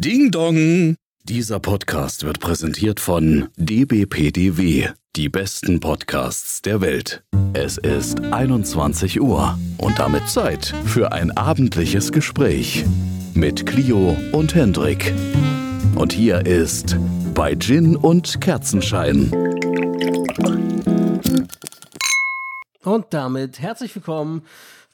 [0.00, 0.94] Ding Dong!
[1.24, 7.24] Dieser Podcast wird präsentiert von dbpdw, die besten Podcasts der Welt.
[7.52, 12.84] Es ist 21 Uhr und damit Zeit für ein abendliches Gespräch
[13.34, 15.12] mit Clio und Hendrik.
[15.96, 16.96] Und hier ist
[17.34, 19.32] bei Gin und Kerzenschein.
[22.84, 24.42] Und damit herzlich willkommen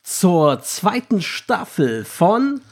[0.03, 2.63] zur zweiten Staffel von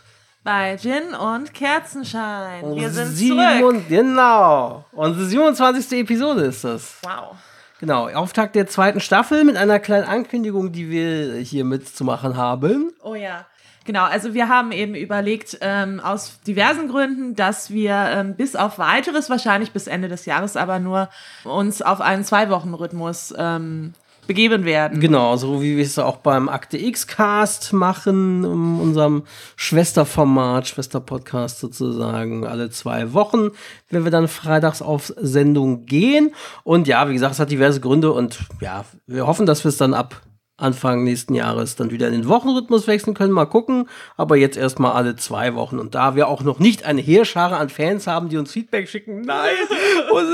[0.45, 2.75] bei Gin und Kerzenschein.
[2.75, 3.85] Wir sind zurück.
[3.89, 4.85] Genau.
[4.93, 6.01] Unsere 27.
[6.01, 6.97] Episode ist das.
[7.03, 7.37] Wow.
[7.81, 12.93] Genau, Auftakt der zweiten Staffel mit einer kleinen Ankündigung, die wir hier mitzumachen haben.
[13.03, 13.47] Oh ja.
[13.85, 18.79] Genau, also wir haben eben überlegt, ähm, aus diversen Gründen, dass wir ähm, bis auf
[18.79, 21.09] weiteres, wahrscheinlich bis Ende des Jahres, aber nur
[21.43, 23.95] uns auf einen Zwei-Wochen-Rhythmus ähm,
[24.27, 25.01] begeben werden.
[25.01, 29.25] Genau, so wie wir es auch beim Akte X-Cast machen, in unserem
[29.57, 33.51] Schwesterformat, Schwesterpodcast sozusagen, alle zwei Wochen,
[33.91, 36.35] wenn wir dann freitags auf Sendung gehen.
[36.65, 39.77] Und ja, wie gesagt, es hat diverse Gründe und ja, wir hoffen, dass wir es
[39.77, 40.23] dann ab
[40.63, 43.33] Anfang nächsten Jahres dann wieder in den Wochenrhythmus wechseln können.
[43.33, 43.89] Mal gucken.
[44.17, 45.79] Aber jetzt erstmal alle zwei Wochen.
[45.79, 49.21] Und da wir auch noch nicht eine Heerschare an Fans haben, die uns Feedback schicken,
[49.27, 49.57] nein.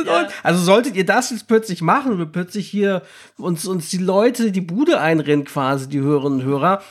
[0.07, 0.29] ja.
[0.43, 3.03] Also solltet ihr das jetzt plötzlich machen und plötzlich hier
[3.37, 6.83] uns, uns die Leute die Bude einrennen, quasi, die Hörerinnen und Hörer,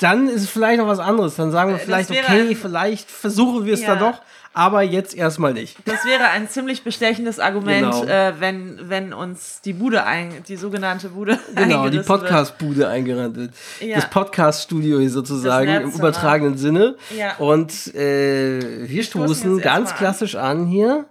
[0.00, 1.36] dann ist es vielleicht noch was anderes.
[1.36, 3.94] Dann sagen wir vielleicht, okay, vielleicht versuchen wir es ja.
[3.94, 4.20] da doch
[4.52, 5.76] aber jetzt erstmal nicht.
[5.84, 8.04] Das wäre ein ziemlich bestechendes Argument, genau.
[8.04, 13.54] äh, wenn, wenn uns die Bude, ein, die sogenannte Bude Genau, die Podcast-Bude eingerannt wird.
[13.80, 13.96] Ja.
[13.96, 16.96] Das Podcast-Studio hier sozusagen im übertragenen Sinne.
[17.16, 17.36] Ja.
[17.36, 20.62] Und äh, wir stoßen ganz klassisch an.
[20.62, 21.06] an hier.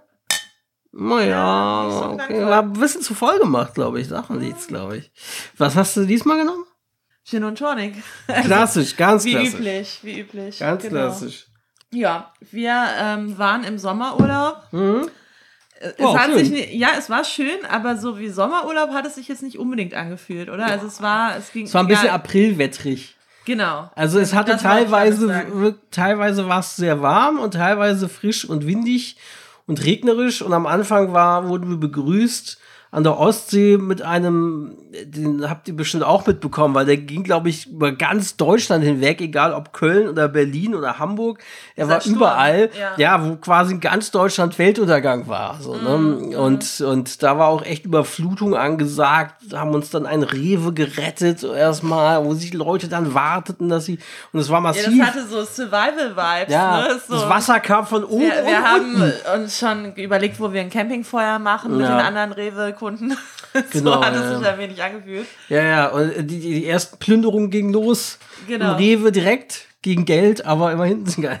[0.92, 2.44] Naja, ja, so okay.
[2.44, 4.08] War ein bisschen zu voll gemacht, glaube ich.
[4.08, 5.12] Sachen nichts, glaube ich.
[5.56, 6.64] Was hast du diesmal genommen?
[7.30, 7.94] Gin und Tonic.
[8.42, 9.52] Klassisch, ganz wie klassisch.
[9.52, 10.58] Wie üblich, wie üblich.
[10.58, 10.94] Ganz genau.
[10.94, 11.46] klassisch.
[11.92, 14.62] Ja, wir ähm, waren im Sommerurlaub.
[14.72, 15.08] Mhm.
[15.80, 16.44] Es oh, hat schön.
[16.44, 19.94] sich ja, es war schön, aber so wie Sommerurlaub hat es sich jetzt nicht unbedingt
[19.94, 20.66] angefühlt, oder?
[20.66, 20.74] Ja.
[20.74, 21.66] Also es war, es ging.
[21.66, 23.16] Es war ein bisschen ja, aprilwettrig.
[23.46, 23.90] Genau.
[23.94, 29.16] Also es hatte teilweise, teilweise war es sehr warm und teilweise frisch und windig
[29.66, 32.58] und regnerisch und am Anfang war, wurden wir begrüßt
[32.92, 37.48] an der Ostsee mit einem, den habt ihr bestimmt auch mitbekommen, weil der ging, glaube
[37.48, 41.38] ich, über ganz Deutschland hinweg, egal ob Köln oder Berlin oder Hamburg.
[41.76, 42.16] Er war Sturm.
[42.16, 42.94] überall, ja.
[42.96, 43.24] ja.
[43.24, 45.60] wo quasi in ganz Deutschland Weltuntergang war.
[45.60, 45.98] So, ne?
[45.98, 46.34] Mhm.
[46.34, 52.24] Und, und da war auch echt Überflutung angesagt, haben uns dann ein Rewe gerettet erstmal,
[52.24, 54.00] wo sich Leute dann warteten, dass sie,
[54.32, 54.88] und es war massiv.
[54.88, 56.52] Ja, das hatte so Survival-Vibes.
[56.52, 57.00] Ja, ne?
[57.06, 57.14] so.
[57.14, 61.38] das Wasser kam von oben Wir, wir haben uns schon überlegt, wo wir ein Campingfeuer
[61.38, 63.16] machen mit den anderen Rewe Kunden.
[63.72, 65.26] Genau, so hat es sich ein wenig angefühlt.
[65.48, 68.18] Ja, ja, und die, die ersten Plünderungen gingen los.
[68.46, 68.72] Genau.
[68.72, 71.40] Im Rewe direkt gegen Geld, aber immerhin sind geil.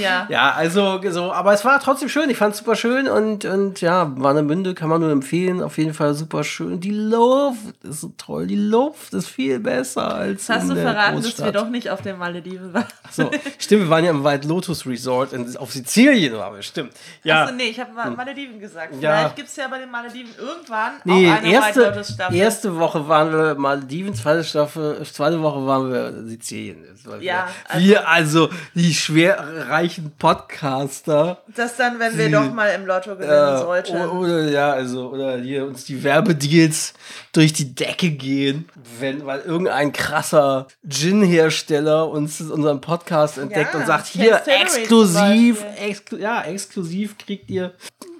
[0.00, 0.26] Ja.
[0.28, 2.28] Ja, also so, aber es war trotzdem schön.
[2.28, 5.62] Ich fand es super schön und, und ja, Warnemünde kann man nur empfehlen.
[5.62, 6.80] Auf jeden Fall super schön.
[6.80, 8.48] Die Luft ist so toll.
[8.48, 10.46] Die Luft ist viel besser als.
[10.46, 11.38] Das hast du verraten, Großstadt.
[11.38, 12.86] dass wir doch nicht auf den Malediven waren.
[13.12, 16.92] So, stimmt, wir waren ja im White Lotus Resort in, auf Sizilien, waren wir, stimmt.
[17.22, 17.44] Ja.
[17.44, 18.16] Achso, nee, ich habe Hm.
[18.16, 18.94] Malediven gesagt.
[19.00, 19.16] Ja.
[19.18, 22.36] Vielleicht gibt es ja bei den Malediven irgendwann Nee, auch eine erste, White Lotus Staffel.
[22.36, 26.84] erste Woche waren wir Malediven, zweite Staffel, zweite Woche waren wir Sizilien.
[27.20, 31.42] Ja, also, wir also die schwerreichen Podcaster.
[31.54, 33.96] Das dann, wenn wir die, doch mal im Lotto gewinnen äh, sollten.
[33.96, 36.94] Oder ja, also oder hier uns die Werbedeals
[37.32, 38.68] durch die Decke gehen,
[38.98, 46.18] wenn weil irgendein krasser Gin-Hersteller uns unseren Podcast entdeckt Ja, und sagt, hier exklusiv, exklu
[46.18, 47.74] ja, exklusiv kriegt ihr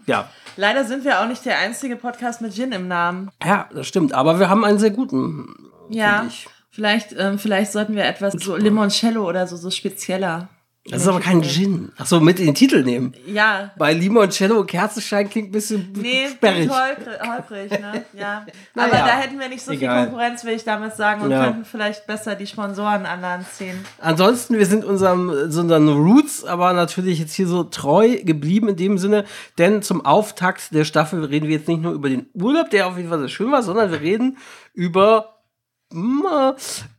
[0.07, 0.29] ja.
[0.57, 3.31] Leider sind wir auch nicht der einzige Podcast mit Gin im Namen.
[3.45, 5.71] Ja, das stimmt, aber wir haben einen sehr guten.
[5.89, 6.25] Ja.
[6.27, 6.49] Ich.
[6.71, 10.49] Vielleicht, ähm, vielleicht sollten wir etwas so Limoncello oder so, so spezieller.
[10.89, 11.93] Das ist aber kein Gin.
[11.99, 13.13] Ach so, mit in den Titel nehmen.
[13.27, 13.71] Ja.
[13.77, 16.71] Bei Limoncello und Kerzenschein klingt ein bisschen Nee, sperrig.
[16.71, 18.05] holprig, holprig, ne?
[18.15, 18.47] Ja.
[18.75, 19.97] Aber ja, da hätten wir nicht so egal.
[20.05, 21.45] viel Konkurrenz, will ich damit sagen, und Ja.
[21.45, 23.79] könnten vielleicht besser die Sponsoren an Land ziehen.
[24.01, 28.77] Ansonsten, wir sind unserem, so unseren Roots, aber natürlich jetzt hier so treu geblieben in
[28.77, 29.27] dem Sinne,
[29.59, 32.97] denn zum Auftakt der Staffel reden wir jetzt nicht nur über den Urlaub, der auf
[32.97, 34.39] jeden Fall sehr schön war, sondern wir reden
[34.73, 35.40] über äh,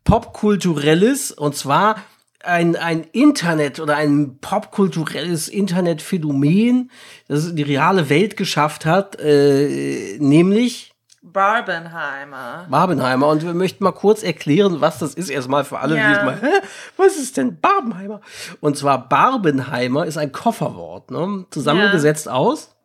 [0.03, 1.95] Popkulturelles und zwar
[2.43, 6.91] ein, ein Internet oder ein popkulturelles Internetphänomen,
[7.27, 10.91] das in die reale Welt geschafft hat, äh, nämlich
[11.23, 12.65] Barbenheimer.
[12.69, 13.27] Barbenheimer.
[13.27, 15.29] Und wir möchten mal kurz erklären, was das ist.
[15.29, 16.11] Erstmal für alle, die Ja.
[16.13, 16.65] jetzt mal, Hä?
[16.97, 18.21] was ist denn Barbenheimer?
[18.59, 21.45] Und zwar Barbenheimer ist ein Kofferwort, ne?
[21.51, 22.75] zusammengesetzt aus.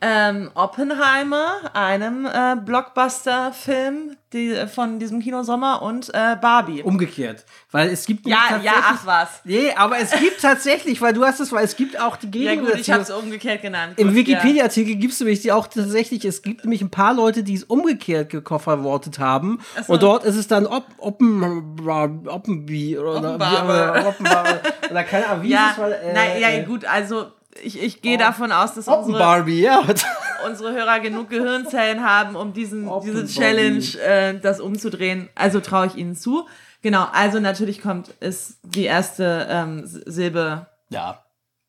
[0.00, 6.82] Ähm, Oppenheimer, einem äh, Blockbuster-Film die, von diesem Kinosommer und äh, Barbie.
[6.82, 7.44] Umgekehrt.
[7.70, 9.28] Weil es gibt Ja, ja, ach was.
[9.44, 12.56] Nee, aber es gibt tatsächlich, weil du hast es, weil es gibt auch die Ja
[12.56, 13.94] gut, ich habe es umgekehrt genannt.
[13.96, 17.44] Im Gut, Wikipedia-Artikel gibt es nämlich die auch tatsächlich, es gibt nämlich ein paar Leute,
[17.44, 19.60] die es umgekehrt gekofferwortet haben.
[19.86, 19.92] So.
[19.94, 21.78] Und dort ist es dann Op Oppen,
[22.26, 23.68] Oppenby oder Oppenbarbe.
[23.68, 25.78] wie- oder Oder keine Ahnung, wie Ja, ist es?
[25.78, 27.26] Weil, äh, na, ja äh, gut, also
[27.62, 29.82] ich, ich gehe davon aus, dass unsere, Oppenbarbie, ja.
[30.46, 33.26] unsere Hörer genug Gehirnzellen haben, um diesen, diese.
[33.26, 35.28] Challenge, äh, das umzudrehen.
[35.34, 36.46] Also traue ich ihnen zu.
[36.82, 41.22] Genau, also natürlich kommt ist die erste ähm, Silbe ja.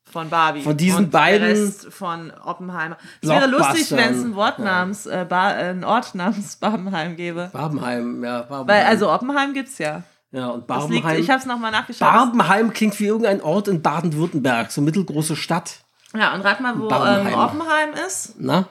[0.04, 0.60] von Barbie.
[0.60, 2.98] Von diesen und beiden Rest von Oppenheimer.
[3.22, 7.16] Es wäre lustig, wenn es ein Wort namens, äh, ba äh, einen Ort namens Barbenheim
[7.16, 7.48] gäbe.
[7.52, 8.42] Barbenheim, ja.
[8.42, 8.68] Barbenheim.
[8.68, 10.02] Weil, also Oppenheim gibt's ja.
[10.32, 11.20] Ja, und Das liegt, Barbenheim.
[11.20, 12.08] ich habe es nochmal nachgeschaut.
[12.12, 15.80] Barbenheim klingt wie irgendein Ort in Baden-Württemberg, so mittelgroße Stadt.
[16.14, 17.34] ja, und rat mal, wo ähm, Barbenheim.
[17.38, 18.34] Oppenheim ist.
[18.38, 18.68] Na?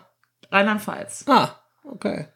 [0.52, 1.26] Rheinland-Pfalz.
[1.28, 1.50] Ah,
[1.84, 2.28] okay.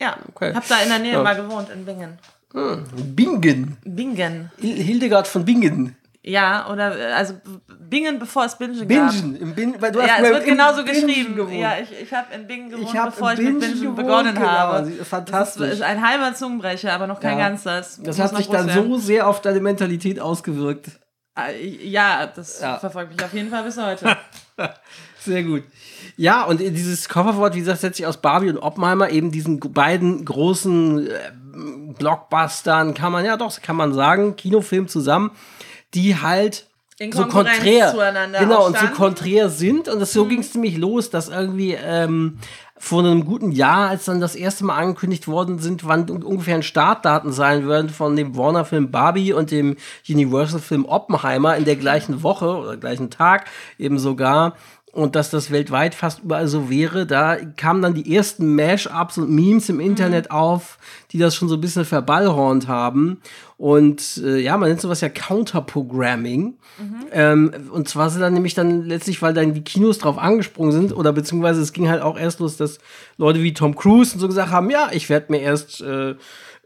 [0.00, 0.54] Ja, Okay.
[0.54, 1.22] hab da in der Nähe Ja.
[1.24, 2.18] mal gewohnt, in Bingen.
[2.52, 3.76] Bingen.
[3.84, 4.50] Bingen.
[4.58, 5.96] Hil- Hildegard von Bingen.
[6.24, 7.34] Ja, oder, äh, also
[7.78, 8.88] Bingen, bevor es Bingen gab.
[9.12, 9.36] Bingen.
[9.40, 11.36] Im Bin, weil du hast Ja, es wird genauso Bingen geschrieben.
[11.36, 11.54] gewohnt.
[11.56, 14.34] Ja, ich, ich habe in Bingen gewohnt, Ich bevor ich mit Bingen Bingen gewohnt, begonnen
[14.34, 14.46] genau.
[14.46, 14.90] habe.
[15.04, 15.62] Fantastisch.
[15.68, 17.48] Das ist ein halber Zungenbrecher, aber noch kein Ja.
[17.48, 17.76] ganzer.
[17.78, 18.90] Das, Das hat sich dann werden.
[18.90, 20.88] so sehr auf deine Mentalität ausgewirkt.
[21.38, 22.78] Äh, Ja, das Ja.
[22.78, 24.16] verfolgt mich auf jeden Fall bis heute.
[25.20, 25.62] Sehr gut.
[26.16, 30.24] Ja, und dieses Coverwort, wie gesagt, setzt sich aus Barbie und Oppenheimer, eben diesen beiden
[30.24, 31.10] großen äh,
[31.98, 35.30] Blockbustern, kann man, ja doch, kann man sagen, Kinofilm zusammen,
[35.94, 36.66] die halt
[36.98, 39.88] In so konträr, zueinander genau, und so konträr sind.
[39.88, 42.38] Und das, so ging es ziemlich los, dass irgendwie ähm,
[42.76, 46.62] vor einem guten Jahr, als dann das erste Mal angekündigt worden sind, wann un- ungefähr
[46.62, 49.76] Startdaten sein würden von dem Warner-Film Barbie und dem
[50.08, 53.46] Universal-Film Oppenheimer in der gleichen Woche oder gleichen Tag
[53.78, 54.54] eben sogar.
[54.98, 59.30] Und dass das weltweit fast überall so wäre, da kamen dann die ersten Mash-ups und
[59.30, 60.76] Memes im Internet auf,
[61.12, 63.20] die das schon so ein bisschen verballhornt haben.
[63.58, 66.54] Und äh, ja, man nennt sowas ja Counterprogramming.
[67.12, 70.92] Ähm, und zwar sind dann nämlich dann letztlich, weil dann die Kinos drauf angesprungen sind,
[70.92, 72.80] oder beziehungsweise es ging halt auch erst los, dass
[73.18, 76.16] Leute wie Tom Cruise und so gesagt haben, ja, ich werde mir erst äh,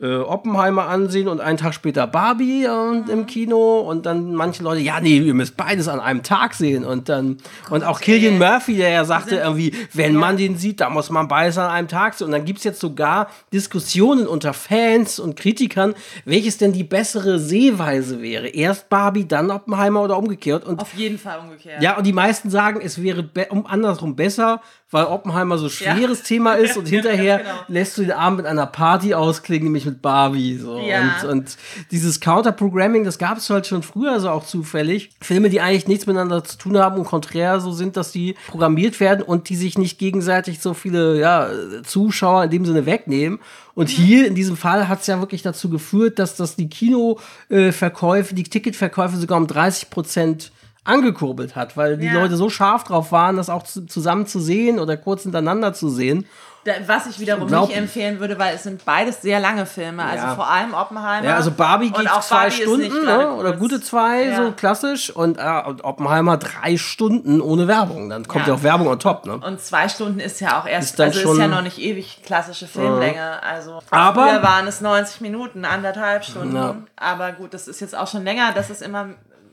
[0.00, 4.80] äh, Oppenheimer ansehen und einen Tag später Barbie und im Kino und dann manche Leute,
[4.80, 7.38] ja, nee, ihr müsst beides an einem Tag sehen und dann
[7.70, 8.38] und auch Killian ey.
[8.38, 10.18] Murphy, der ja sagte irgendwie, wenn Ja.
[10.20, 12.80] man den sieht, da muss man beides an einem Tag sehen und dann gibt's jetzt
[12.80, 15.94] sogar Diskussionen unter Fans und Kritikern,
[16.24, 18.48] welches denn die bessere Sehweise wäre.
[18.48, 21.82] Erst Barbie, dann Oppenheimer oder umgekehrt und Auf jeden Fall umgekehrt.
[21.82, 24.60] ja, und die meisten sagen, es wäre um, andersrum besser,
[24.92, 26.24] weil Oppenheimer so schweres Ja.
[26.24, 27.50] Thema ist und hinterher Genau.
[27.66, 30.56] lässt du den Abend mit einer Party ausklingen, nämlich mit Barbie.
[30.58, 30.78] So.
[30.78, 31.16] Ja.
[31.22, 31.56] Und, und
[31.90, 35.10] dieses Counter-Programming, das gab es halt schon früher so auch zufällig.
[35.20, 39.00] Filme, die eigentlich nichts miteinander zu tun haben und konträr so sind, dass die programmiert
[39.00, 41.48] werden und die sich nicht gegenseitig so viele ja,
[41.84, 43.40] Zuschauer in dem Sinne wegnehmen.
[43.74, 48.34] Und hier in diesem Fall hat es ja wirklich dazu geführt, dass das die Kinoverkäufe,
[48.34, 50.52] die Ticketverkäufe sogar um 30 Prozent
[50.84, 52.14] angekurbelt hat, weil die Ja.
[52.14, 55.88] Leute so scharf drauf waren, das auch zu, zusammen zu sehen oder kurz hintereinander zu
[55.88, 56.26] sehen.
[56.64, 60.04] Da- Was ich wiederum Glaub- nicht empfehlen würde, weil es sind beides sehr lange Filme.
[60.04, 60.34] Also Ja.
[60.36, 61.26] vor allem Oppenheimer.
[61.26, 63.32] Ja, also Barbie geht auch zwei Barbie Stunden, ne?
[63.34, 64.36] oder gute zwei, Ja.
[64.36, 65.10] so klassisch.
[65.10, 68.08] Und, äh, und Oppenheimer drei Stunden ohne Werbung.
[68.10, 69.26] Dann kommt ja, auch Werbung on top.
[69.26, 69.38] Ne?
[69.38, 72.20] Und zwei Stunden ist ja auch erst, Ist also schon- ist ja noch nicht ewig
[72.24, 73.42] klassische Filmlänge.
[73.42, 76.86] Also Aber- früher waren es 90 Minuten, anderthalb Stunden.
[76.94, 79.06] Aber gut, das ist jetzt auch schon länger, das ist immer.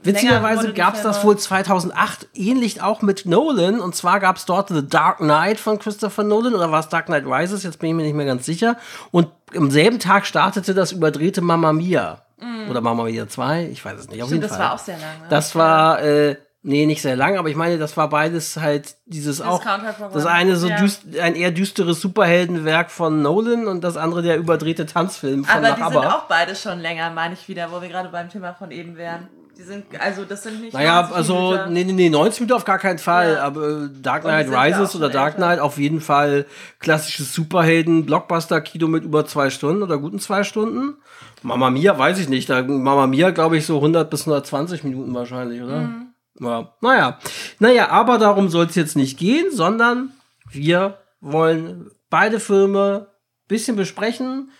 [0.04, 3.80] Witzigerweise gab es das wohl 2008 ähnlich auch mit Nolan.
[3.82, 7.08] Und zwar gab es dort The Dark Knight von Christopher Nolan oder war es Dark
[7.08, 7.64] Knight Rises?
[7.64, 8.78] Jetzt bin ich mir nicht mehr ganz sicher.
[9.12, 12.22] Und am selben Tag startete das überdrehte Mamma Mia.
[12.70, 14.24] Oder Mamma Mia 2, ich weiß es nicht.
[14.24, 14.34] Auf Mm.
[14.34, 14.60] Jeden das Fall.
[14.60, 15.20] war auch sehr lang.
[15.22, 15.26] Ne?
[15.30, 19.42] Das war, äh, nee, nicht sehr lang, aber ich meine, das war beides halt dieses
[19.42, 19.62] auch.
[19.62, 20.14] Counterprogramm.
[20.14, 20.78] Das eine so Ja.
[20.78, 25.76] düst, ein eher düsteres Superheldenwerk von Nolan und das andere der überdrehte Tanzfilm von Aber
[25.76, 26.16] die Nach sind Aber.
[26.16, 29.28] auch beide schon länger, meine ich wieder, wo wir gerade beim Thema von eben wären.
[29.60, 30.74] Die sind, also das sind nicht.
[30.74, 31.74] Naja, 90 also, Minuten.
[31.74, 33.44] nee, nee, nee, 90 Minuten auf gar keinen Fall, Ja.
[33.44, 35.48] aber äh, Dark Knight Rises oder Dark älter.
[35.48, 36.46] Knight auf jeden Fall
[36.80, 40.96] klassisches Superhelden-Blockbuster-Kino mit über zwei Stunden oder guten zwei Stunden.
[41.44, 42.50] Mama Mia, weiß ich nicht.
[42.50, 45.82] Da, Mama Mia, glaube ich, so 100 bis 120 Minuten wahrscheinlich, oder?
[45.82, 46.08] Mhm.
[46.40, 47.20] Ja, naja.
[47.60, 50.14] Naja, aber darum soll es jetzt nicht gehen, sondern
[50.50, 53.08] wir wollen beide Filme
[53.50, 54.52] bisschen besprechen,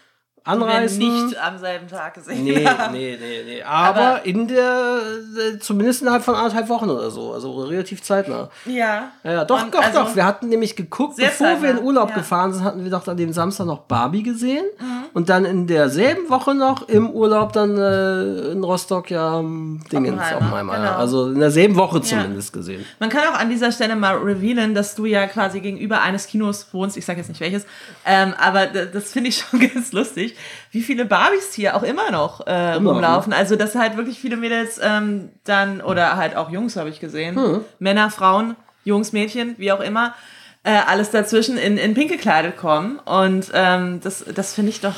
[0.46, 0.98] Werden anreißen.
[1.00, 2.44] nicht am selben Tag gesehen.
[2.44, 3.62] Nee, nee, nee, nee.
[3.64, 5.00] Aber, Aber- in der,
[5.54, 7.34] äh, zumindest innerhalb von anderthalb Wochen oder so.
[7.34, 8.50] Also relativ zeitnah.
[8.66, 9.12] Ja.
[9.24, 10.16] Ja, ja doch, Und doch, also- doch.
[10.16, 12.16] Wir hatten nämlich geguckt, bevor wir in zeitnah, Urlaub ja.
[12.16, 14.66] gefahren sind, hatten wir doch an dem Samstag noch Barbie gesehen.
[14.80, 14.86] Mhm.
[15.14, 20.74] und dann in derselben Woche noch im Urlaub dann äh, in Rostock ja Dingens Oppenheimer.
[20.74, 20.80] ja.
[20.80, 20.96] genau.
[20.98, 22.86] Also in derselben Woche zumindest gesehen.
[23.00, 26.68] Man kann auch an dieser Stelle mal revealen, dass du ja quasi gegenüber eines Kinos
[26.72, 26.96] wohnst.
[26.98, 27.66] Ich sage jetzt nicht welches,
[28.06, 30.29] ähm, aber das finde ich schon ganz lustig,
[30.72, 33.34] wie viele Barbies hier auch immer noch äh, rumlaufen.
[33.34, 37.36] Also dass halt wirklich viele Mädels ähm, dann oder halt auch Jungs habe ich gesehen,
[37.36, 37.62] Hm.
[37.80, 40.14] Männer, Frauen, Jungs, Mädchen, wie auch immer,
[40.64, 43.00] äh, alles dazwischen in, in pink gekleidet kommen.
[43.00, 44.96] Und ähm, das, das finde ich doch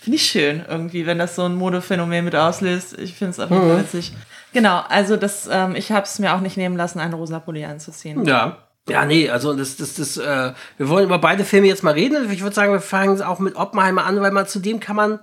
[0.00, 2.98] finde ich schön irgendwie, wenn das so ein Modephänomen mit auslöst.
[2.98, 4.12] Ich finde es auf jeden Fall witzig.
[4.52, 7.64] Genau, also das, ähm, ich habe es mir auch nicht nehmen lassen, einen rosa Pulli
[7.64, 8.24] anzuziehen.
[8.24, 8.58] Ja.
[8.88, 12.30] Ja, nee, also das, das, das, äh, wir wollen über beide Filme jetzt mal reden.
[12.32, 15.20] Ich würde sagen, wir fangen auch mit Oppenheimer an, weil man zu dem kann man,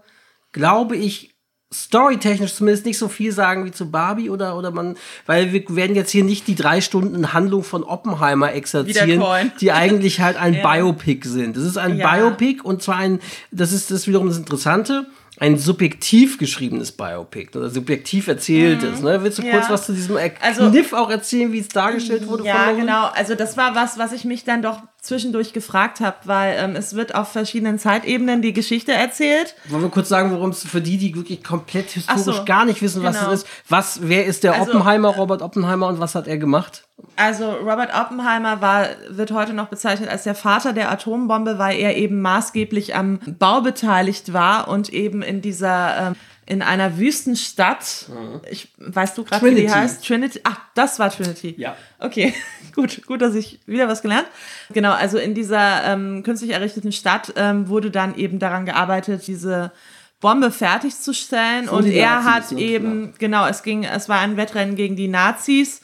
[0.54, 1.36] glaube ich,
[1.72, 4.98] storytechnisch zumindest nicht so viel sagen wie zu Barbie oder, oder man,
[5.28, 9.24] weil wir werden jetzt hier nicht die drei Stunden Handlung von Oppenheimer exerzieren,
[9.62, 10.68] die eigentlich halt ein Ja.
[10.74, 11.56] Biopic sind.
[11.56, 12.12] Das ist ein Ja.
[12.12, 13.20] Biopic und zwar ein,
[13.51, 15.06] das ist das wiederum das Interessante,
[15.39, 19.01] ein subjektiv geschriebenes Biopic oder subjektiv erzähltes.
[19.01, 19.24] Ne?
[19.24, 19.48] Willst du Mhm.
[19.48, 19.53] Ja.
[19.58, 22.43] kurz was zu diesem Also- Kniff auch erzählen, wie es dargestellt wurde?
[22.46, 23.08] Ja, genau.
[23.13, 26.96] Also das war was, was ich mich dann doch zwischendurch gefragt habe, weil ähm, es
[26.96, 29.56] wird auf verschiedenen Zeitebenen die Geschichte erzählt.
[29.68, 32.82] Wollen wir kurz sagen, worum es für die, die wirklich komplett historisch so, gar nicht
[32.82, 33.32] wissen, was genau.
[33.32, 36.86] es ist, was, wer ist der Also- Oppenheimer, Robert Oppenheimer und was hat er gemacht?
[37.16, 41.96] Also Robert Oppenheimer war, wird heute noch bezeichnet als der Vater der Atombombe, weil er
[41.98, 46.16] eben maßgeblich am Bau beteiligt war und eben in dieser ähm,
[46.50, 48.08] in einer Wüstenstadt,
[48.50, 49.74] ich weißt du gerade, wie die Trinity.
[49.74, 50.06] heißt?
[50.06, 50.41] Trinity.
[50.44, 51.53] Ach, das war Trinity.
[51.58, 51.77] Ja.
[52.00, 52.34] Okay,
[52.75, 54.25] gut, gut, dass ich wieder was gelernt.
[54.74, 59.72] Genau, also in dieser ähm, künstlich errichteten Stadt ähm, wurde dann eben daran gearbeitet, diese
[60.20, 61.68] Bombe fertigzustellen.
[61.68, 62.62] Von Und er Nazis, hat ne?
[62.62, 65.82] eben, genau, es ging, es war ein Wettrennen gegen die Nazis.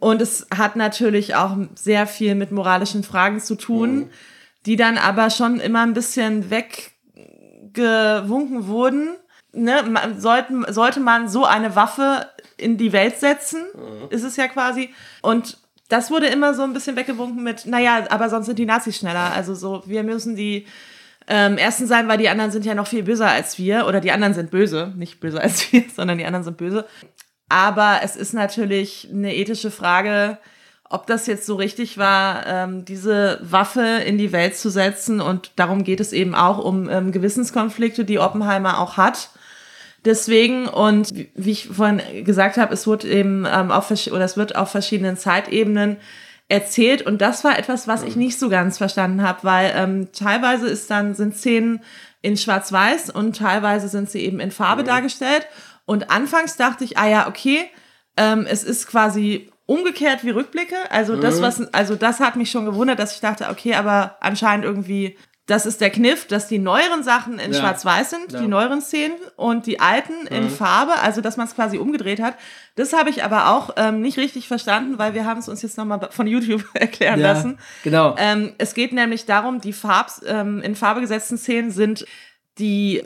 [0.00, 4.08] Und es hat natürlich auch sehr viel mit moralischen Fragen zu tun,
[4.64, 9.10] die dann aber schon immer ein bisschen weggewunken wurden.
[9.56, 9.82] Ne?
[9.88, 13.64] Man, sollten, sollte man so eine Waffe in die Welt setzen,
[14.10, 14.90] ist es ja quasi.
[15.22, 15.58] Und
[15.88, 19.32] das wurde immer so ein bisschen weggewunken mit, naja, aber sonst sind die Nazis schneller.
[19.32, 20.66] Also so, wir müssen die
[21.28, 23.86] ähm, ersten sein, weil die anderen sind ja noch viel böser als wir.
[23.86, 26.86] Oder die anderen sind böse, nicht böser als wir, sondern die anderen sind böse.
[27.48, 30.38] Aber es ist natürlich eine ethische Frage,
[30.88, 35.20] ob das jetzt so richtig war, ähm, diese Waffe in die Welt zu setzen.
[35.20, 39.30] Und darum geht es eben auch um ähm, Gewissenskonflikte, die Oppenheimer auch hat.
[40.06, 44.54] Deswegen, und wie ich vorhin gesagt habe, es wird eben ähm, auf, oder es wird
[44.54, 45.96] auf verschiedenen Zeitebenen
[46.48, 47.02] erzählt.
[47.02, 50.88] Und das war etwas, was ich nicht so ganz verstanden habe, weil ähm, teilweise ist
[50.90, 51.80] dann, sind Szenen
[52.22, 55.48] in Schwarz-Weiß und teilweise sind sie eben in Farbe dargestellt.
[55.86, 57.64] Und anfangs dachte ich, ah ja, okay,
[58.16, 60.76] ähm, es ist quasi umgekehrt wie Rückblicke.
[60.90, 64.64] Also das, was, also das hat mich schon gewundert, dass ich dachte, okay, aber anscheinend
[64.64, 67.60] irgendwie, das ist der Kniff, dass die neueren Sachen in Ja.
[67.60, 68.40] Schwarz-Weiß sind, Ja.
[68.40, 72.34] die neueren Szenen und die alten in Farbe, also dass man es quasi umgedreht hat.
[72.74, 75.78] Das habe ich aber auch ähm, nicht richtig verstanden, weil wir haben es uns jetzt
[75.78, 77.58] nochmal von YouTube erklären Ja, lassen.
[77.84, 78.16] genau.
[78.18, 82.06] Ähm, es geht nämlich darum, die Farbs, ähm, in Farbe gesetzten Szenen sind
[82.58, 83.04] die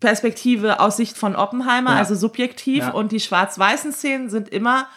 [0.00, 1.96] Perspektive aus Sicht von Oppenheimer, Ja.
[1.98, 2.90] also subjektiv, Ja.
[2.90, 4.88] und die schwarz-weißen Szenen sind immer,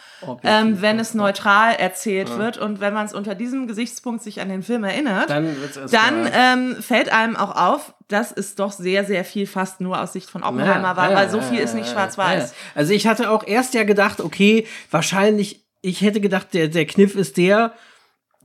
[0.42, 1.18] ähm, wenn es ja.
[1.18, 5.28] neutral erzählt wird und wenn man es unter diesem Gesichtspunkt sich an den Film erinnert,
[5.28, 5.54] dann,
[5.90, 10.14] Dann ähm, fällt einem auch auf, dass es doch sehr, sehr viel fast nur aus
[10.14, 12.50] Sicht von Oppenheimer war, Ja, weil ja, so viel ja, ist nicht ja, schwarz-weiß.
[12.50, 12.56] ja.
[12.74, 17.14] Also ich hatte auch erst ja gedacht, okay, wahrscheinlich, ich hätte gedacht, der, der Kniff
[17.14, 17.72] ist der,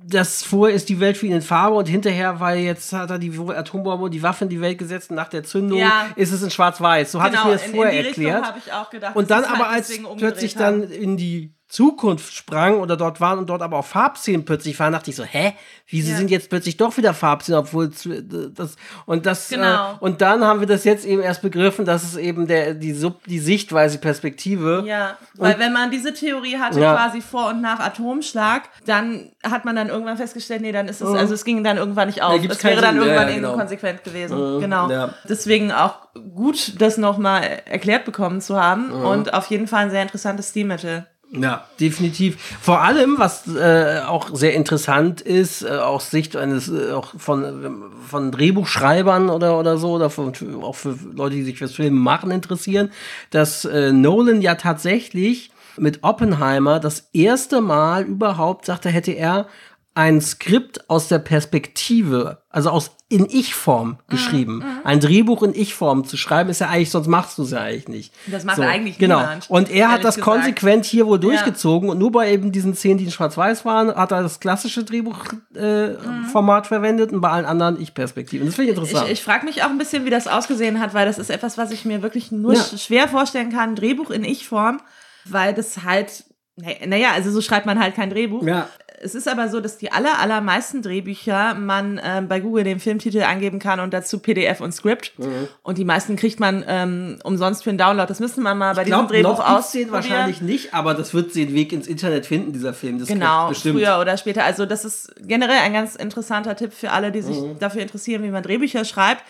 [0.05, 3.19] dass vorher ist die Welt für ihn in Farbe und hinterher, weil jetzt hat er
[3.19, 6.07] die Atombombe, die Waffe in die Welt gesetzt und nach der Zündung Ja.
[6.15, 7.11] ist es in Schwarz-Weiß.
[7.11, 8.45] So hatte ich mir das in, vorher in erklärt.
[8.45, 9.15] habe ich auch gedacht.
[9.15, 10.81] Und dann aber, halt als plötzlich haben.
[10.81, 14.91] dann in die Zukunft sprang oder dort waren und dort aber auch Farbszenen plötzlich waren,
[14.91, 15.53] dachte ich so, hä?
[15.87, 16.17] Wieso Ja.
[16.17, 18.23] sind jetzt plötzlich doch wieder Farbszenen, obwohl äh,
[18.53, 19.91] das und das Genau.
[19.93, 22.93] äh, und dann haben wir das jetzt eben erst begriffen, dass es eben der die
[22.93, 24.83] Sub, die Sichtweise, Perspektive.
[24.87, 26.95] Ja, weil wenn man diese Theorie hatte, Ja.
[26.95, 31.07] quasi vor und nach Atomschlag, dann hat man dann irgendwann festgestellt, nee, dann ist es,
[31.07, 32.41] also es ging dann irgendwann nicht auf.
[32.41, 33.03] gibt's es wäre dann Sinn.
[33.03, 33.51] Irgendwann ja, genau.
[33.53, 34.59] inkonsequent gewesen.
[34.59, 34.89] genau.
[34.89, 35.13] ja.
[35.27, 35.99] Deswegen auch
[36.33, 41.05] gut, das nochmal erklärt bekommen zu haben und auf jeden Fall ein sehr interessantes Stilmittel.
[41.31, 42.37] Ja, definitiv.
[42.59, 47.83] Vor allem, was äh, auch sehr interessant ist, äh, aus Sicht eines äh, auch von,
[48.07, 50.33] von Drehbuchschreibern oder, oder so, oder von,
[50.63, 52.91] auch für Leute, die sich fürs Filmen machen interessieren,
[53.29, 59.47] dass äh, Nolan ja tatsächlich mit Oppenheimer das erste Mal überhaupt sagte, hätte er
[59.93, 64.63] ein Skript aus der Perspektive, also aus in Ich-Form geschrieben.
[64.83, 67.87] Ein Drehbuch in Ich-Form zu schreiben, ist ja eigentlich, sonst machst du es ja eigentlich
[67.87, 68.13] nicht.
[68.27, 69.19] Das macht eigentlich genau.
[69.21, 70.31] niemand, Und er hat das gesagt.
[70.31, 74.11] konsequent hier wohl durchgezogen und nur bei eben diesen Szenen, die in Schwarz-Weiß waren, hat
[74.11, 78.45] er das klassische Drehbuchformat äh, Format verwendet und bei allen anderen Ich-Perspektiven.
[78.45, 79.07] Das finde ich interessant.
[79.07, 81.57] Ich, ich frage mich auch ein bisschen, wie das ausgesehen hat, weil das ist etwas,
[81.57, 82.61] was ich mir wirklich nur Ja.
[82.61, 83.75] sch- schwer vorstellen kann.
[83.75, 84.81] Drehbuch in Ich-Form,
[85.25, 86.25] weil das halt,
[86.57, 88.43] na- naja, also so schreibt man halt kein Drehbuch.
[88.45, 88.69] ja.
[89.01, 93.21] Es ist aber so, dass die aller, allermeisten Drehbücher man ähm, bei Google den Filmtitel
[93.23, 95.17] angeben kann und dazu PDF und Script.
[95.17, 95.47] Mhm.
[95.63, 98.07] Und die meisten kriegt man ähm, umsonst für einen Download.
[98.07, 99.91] Das müsste man mal bei Ich diesem glaube, Drehbuch ausprobieren.
[99.91, 102.99] wahrscheinlich nicht, aber das wird den Weg ins Internet finden, dieser Film.
[102.99, 103.79] Das Genau, bestimmt.
[103.79, 104.43] früher oder später.
[104.43, 107.59] Also das ist generell ein ganz interessanter Tipp für alle, die sich Mhm.
[107.59, 109.23] dafür interessieren, wie man Drehbücher schreibt.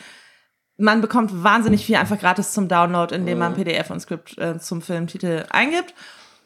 [0.77, 3.39] Man bekommt wahnsinnig viel einfach gratis zum Download, indem Mhm.
[3.39, 5.93] man PDF und Skript äh, zum Filmtitel eingibt.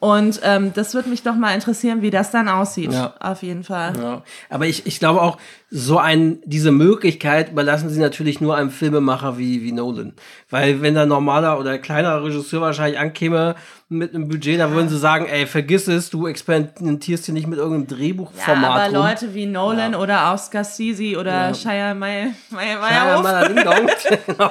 [0.00, 2.92] Und ähm, das würde mich doch mal interessieren, wie das dann aussieht.
[2.92, 3.14] Ja.
[3.20, 3.94] Auf jeden Fall.
[3.98, 4.22] Ja.
[4.50, 5.38] Aber ich, ich glaube auch,
[5.70, 10.12] so ein, diese Möglichkeit überlassen sie natürlich nur einem Filmemacher wie, wie Nolan.
[10.50, 13.54] Weil wenn da normaler oder kleiner Regisseur wahrscheinlich ankäme
[13.88, 17.58] mit einem Budget, da würden sie sagen, ey, vergiss es, du experimentierst hier nicht mit
[17.58, 19.06] irgendeinem Ja, Drehbuchformat aber rum.
[19.08, 19.98] Leute wie Nolan Ja.
[19.98, 21.54] oder auch Scorsese oder Ja.
[21.54, 23.22] Shia May May Ja,
[23.64, 23.86] Dong.
[24.26, 24.50] genau.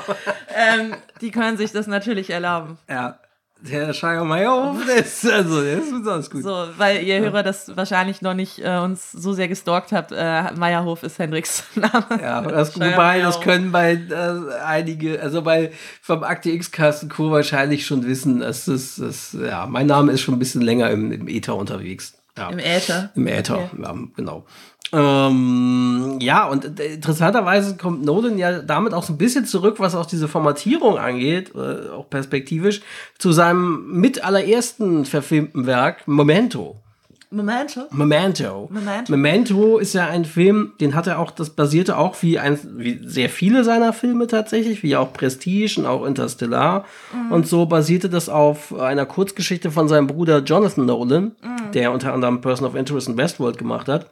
[0.55, 2.79] ähm, die können sich das natürlich erlauben.
[2.89, 3.19] ja.
[3.65, 3.93] Der
[4.25, 6.43] Meyerhoff, der ist, also, der ist besonders gut.
[6.43, 10.11] So, weil ihr Hörer das wahrscheinlich noch nicht äh, uns so sehr gestalkt habt.
[10.11, 12.21] Äh, Meyerhof ist Hendricks Name.
[12.21, 17.31] Ja, das, wobei, das können bei äh, einige, also bei vom Akte X-Cast und Co.
[17.31, 21.13] wahrscheinlich schon wissen, dass das, das, ja, mein Name ist schon ein bisschen länger im,
[21.13, 22.13] im Äther unterwegs.
[22.37, 22.49] Ja.
[22.49, 23.11] Im Äther.
[23.15, 23.81] Im Äther, Okay.
[23.83, 24.45] ja, genau.
[24.91, 30.05] Ähm, ja, und interessanterweise kommt Nolan ja damit auch so ein bisschen zurück, was auch
[30.05, 32.81] diese Formatierung angeht, äh, auch perspektivisch,
[33.17, 36.82] zu seinem mit allerersten verfilmten Werk, Memento.
[37.33, 37.87] Memento.
[37.91, 38.69] Memento.
[38.71, 39.11] Memento.
[39.11, 43.01] Memento ist ja ein Film, den hat er auch, das basierte auch wie, ein, wie
[43.03, 46.85] sehr viele seiner Filme tatsächlich, wie auch Prestige und auch Interstellar.
[47.31, 51.31] Und so basierte das auf einer Kurzgeschichte von seinem Bruder Jonathan Nolan,
[51.73, 54.11] der unter anderem Person of Interest in Westworld gemacht hat.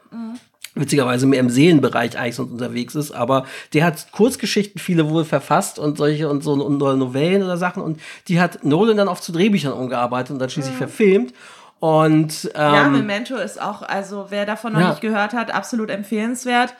[0.73, 5.77] Witzigerweise mehr im Seelenbereich eigentlich sonst unterwegs ist, aber der hat Kurzgeschichten viele wohl verfasst
[5.79, 7.99] und solche und so und oder Novellen oder Sachen und
[8.29, 11.33] die hat Nolan dann oft zu Drehbüchern umgearbeitet und dann schließlich verfilmt.
[11.81, 14.89] Und ähm, Ja, Memento ist auch, also wer davon noch Ja.
[14.89, 16.75] nicht gehört hat, absolut empfehlenswert.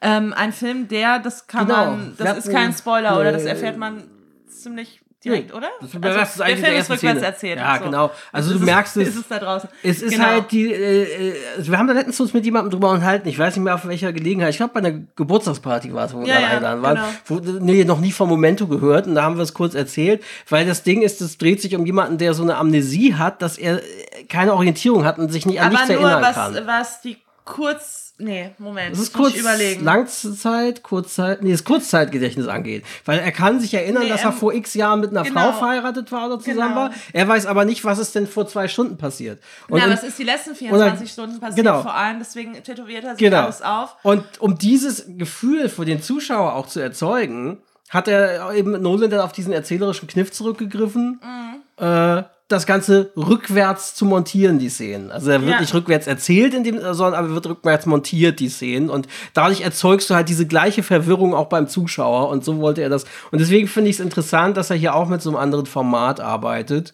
[0.00, 1.86] Ähm, ein Film, der, das kann Genau.
[1.86, 3.32] man, das ist kein Spoiler, oder?
[3.32, 4.04] Das erfährt man
[4.46, 5.68] ziemlich direkt, oder?
[5.80, 7.26] Das, Also, das ist eigentlich der Film ist rückwärts Szene.
[7.26, 7.58] erzählt.
[7.58, 7.84] Ja, so.
[7.84, 8.10] genau.
[8.32, 9.08] Also du merkst es.
[9.08, 9.68] Ist es da draußen.
[9.82, 10.24] Es ist Genau.
[10.26, 13.56] halt die, äh, äh, wir haben da letztens uns mit jemandem drüber unterhalten, ich weiß
[13.56, 16.34] nicht mehr auf welcher Gelegenheit, ich glaube bei einer Geburtstagsparty war es, wo wir Ja,
[16.34, 17.50] da ja, eingeladen waren, genau.
[17.58, 20.66] wo, nee, noch nie vom Momento gehört und da haben wir es kurz erzählt, weil
[20.66, 23.80] das Ding ist, es dreht sich um jemanden, der so eine Amnesie hat, dass er
[24.28, 26.66] keine Orientierung hat und sich nicht an Aber nichts nur, erinnern was, kann.
[26.66, 29.84] was die kurz, nee, Moment, Das ist kurz überlegen.
[29.84, 32.84] Langzeit, Kurzzeit, nee, das Kurzzeitgedächtnis angeht.
[33.04, 35.52] Weil er kann sich erinnern, Nee, dass er ähm, vor x Jahren mit einer genau.
[35.52, 36.74] Frau verheiratet war oder zusammen Genau.
[36.76, 36.90] war.
[37.12, 39.40] Er weiß aber nicht, was ist denn vor zwei Stunden passiert.
[39.68, 41.82] Und, Na, und- was ist die letzten 24 oder- Stunden passiert genau.
[41.82, 43.42] vor allem, deswegen tätowiert er sich genau.
[43.44, 43.96] alles auf.
[44.02, 47.58] Und um dieses Gefühl für den Zuschauer auch zu erzeugen,
[47.90, 51.84] hat er eben Nolan dann auf diesen erzählerischen Kniff zurückgegriffen, Mhm.
[51.84, 55.10] äh, das Ganze rückwärts zu montieren, die Szenen.
[55.10, 55.60] Also er wird Ja.
[55.60, 58.90] nicht rückwärts erzählt, in dem, sondern aber wird rückwärts montiert, die Szenen.
[58.90, 62.28] Und dadurch erzeugst du halt diese gleiche Verwirrung auch beim Zuschauer.
[62.28, 63.04] Und so wollte er das.
[63.30, 66.20] Und deswegen finde ich es interessant, dass er hier auch mit so einem anderen Format
[66.20, 66.92] arbeitet.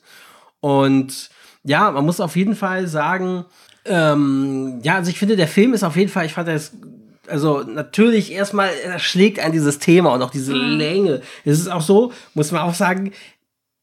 [0.61, 1.31] Und
[1.65, 3.45] ja, man muss auf jeden Fall sagen,
[3.85, 6.73] ähm, ja, also ich finde, der Film ist auf jeden Fall, ich fand das,
[7.27, 11.23] also natürlich erstmal er schlägt ein dieses Thema und auch diese Länge.
[11.45, 13.13] Es ist auch so, muss man auch sagen,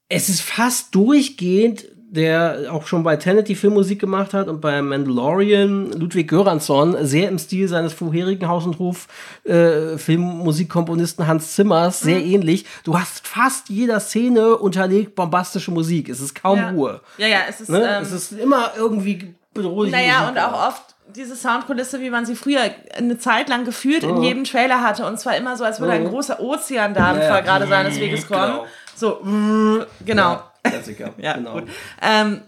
[0.10, 4.82] es ist fast durchgehend, der auch schon bei Tenet die Filmmusik gemacht hat und bei
[4.82, 9.08] Mandalorian Ludwig Göransson sehr im Stil seines vorherigen Haus- und Hof
[9.44, 12.66] äh, Filmmusikkomponisten Hans Zimmers sehr ähnlich.
[12.86, 16.08] Du hast fast jeder Szene unterlegt bombastische Musik.
[16.08, 16.70] Es ist kaum Ja.
[16.70, 17.02] Ruhe.
[17.18, 17.80] Ja, ja, es ist, Ne?
[17.98, 19.92] ähm, es ist immer irgendwie bedrohlich.
[19.92, 22.62] Naja, und auch oft diese Soundkulisse, wie man sie früher
[22.98, 25.06] eine Zeit lang gefühlt in jedem Trailer hatte.
[25.06, 27.22] Und zwar immer so, als würde ein großer Ozean da Ja.
[27.22, 28.52] Fahrrade seines Weges kommen.
[28.54, 28.66] Genau.
[28.98, 30.42] So, mm, genau.
[30.64, 31.14] Klassiker.
[31.18, 31.54] Ja, genau.
[31.60, 31.70] gut.
[32.02, 32.42] Ähm,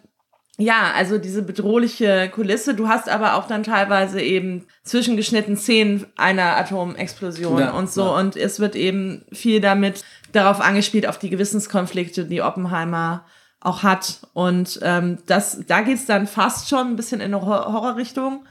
[0.58, 2.74] ja, also diese bedrohliche Kulisse.
[2.74, 8.02] Du hast aber auch dann teilweise eben zwischengeschnitten Szenen einer Atomexplosion Ja, und so.
[8.04, 8.18] ja.
[8.20, 13.26] Und es wird eben viel damit darauf angespielt, auf die Gewissenskonflikte, die Oppenheimer
[13.62, 14.28] auch hat.
[14.34, 18.46] Und ähm, das, da geht's dann fast schon ein bisschen in eine Hor- Horrorrichtung.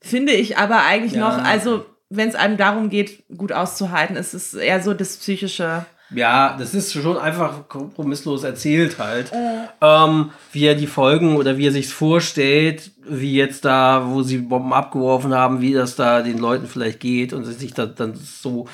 [0.00, 1.20] Finde ich aber eigentlich Ja.
[1.36, 5.84] noch, also wenn es einem darum geht, gut auszuhalten, ist es eher so das Psychische.
[6.14, 9.30] Ja, das ist schon einfach kompromisslos erzählt halt.
[9.80, 14.38] Ähm, wie er die Folgen oder wie er sich's vorstellt, wie jetzt da, wo sie
[14.38, 18.66] Bomben abgeworfen haben, wie das da den Leuten vielleicht geht und sich da dann so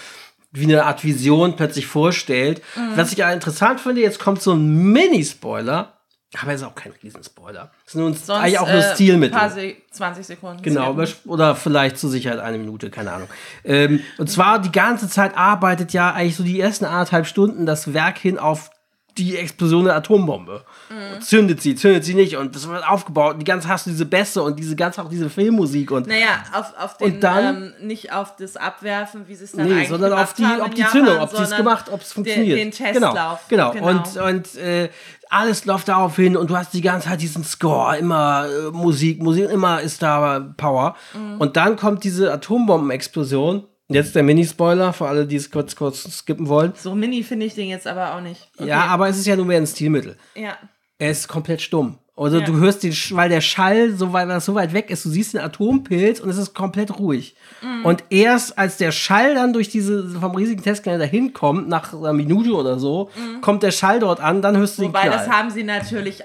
[0.52, 2.62] wie eine Art Vision plötzlich vorstellt.
[2.76, 2.96] Mhm.
[2.96, 5.95] Was ich ja interessant finde, jetzt kommt so ein Mini-Spoiler,
[6.42, 7.70] aber ist auch kein Riesenspoiler.
[7.84, 9.38] Das ist nur ein, Sonst, eigentlich auch nur äh, Stilmittel.
[9.38, 10.62] Paar Se 20 Sekunden.
[10.62, 10.96] Genau,
[11.26, 13.28] oder vielleicht zur Sicherheit eine Minute, keine Ahnung.
[13.64, 17.92] Ähm, und zwar die ganze Zeit arbeitet ja eigentlich so die ersten anderthalb Stunden das
[17.92, 18.70] Werk hin auf
[19.18, 20.64] die Explosion der Atombombe.
[20.88, 21.20] Mhm.
[21.20, 24.06] Zündet sie, zündet sie nicht und das wird aufgebaut und die ganze hast du diese
[24.06, 27.86] Bässe und diese ganz auch diese Filmmusik und Naja, auf, auf den, Und dann- ähm,
[27.86, 30.80] nicht auf das Abwerfen, wie sie es dann Nee, eigentlich sondern auf die, auf die
[30.80, 32.58] Japan, Zündung, ob sie es gemacht, ob es funktioniert.
[32.58, 33.40] Den, den Testlauf.
[33.48, 33.86] Genau, genau.
[33.88, 34.90] Und, und äh,
[35.28, 39.22] alles läuft darauf hin und du hast die ganze Zeit diesen Score, immer äh, Musik,
[39.22, 40.94] Musik, immer ist da Power.
[41.14, 41.40] Mhm.
[41.40, 43.64] Und dann kommt diese Atombombenexplosion.
[43.88, 46.72] Jetzt der Mini-Spoiler für alle, die es kurz, kurz skippen wollen.
[46.76, 48.48] so mini finde ich den jetzt aber auch nicht.
[48.58, 48.68] Okay.
[48.68, 50.16] Ja, aber es ist ja nur mehr ein Stilmittel.
[50.34, 50.56] Ja.
[50.98, 51.98] Er ist komplett stumm.
[52.16, 52.46] Also Ja.
[52.46, 55.10] du hörst den, weil der Schall so weit, weil das so weit weg ist, du
[55.10, 57.36] siehst den Atompilz und es ist komplett ruhig.
[57.62, 57.84] Mhm.
[57.84, 62.14] Und erst als der Schall dann durch diese vom riesigen Testgelände dahin kommt, nach einer
[62.14, 63.10] Minute oder so,
[63.42, 64.94] kommt der Schall dort an, dann hörst du den Mhm.
[64.94, 65.18] Wobei, Knall.
[65.18, 66.22] das haben sie natürlich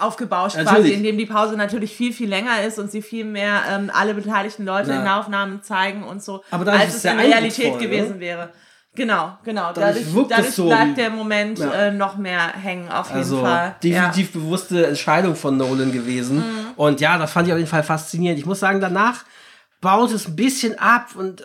[0.00, 0.78] aufgebauscht Natürlich.
[0.82, 4.14] quasi, indem die Pause natürlich viel, viel länger ist und sie viel mehr ähm, alle
[4.14, 4.98] beteiligten Leute Ja.
[4.98, 8.50] in Nahaufnahmen zeigen und so, Aber als es der in Realität gewesen wäre.
[8.96, 9.72] Genau, genau.
[9.72, 11.72] Dadurch Dadurch, dadurch so bleibt der Moment Ja.
[11.72, 13.74] äh, noch mehr hängen, auf jeden also Fall.
[13.82, 16.36] definitiv bewusste Entscheidung von Nolan gewesen.
[16.38, 16.42] Mhm.
[16.76, 18.38] Und ja, das fand ich auf jeden Fall faszinierend.
[18.38, 19.24] Ich muss sagen, danach
[19.80, 21.44] baut es ein bisschen ab und äh,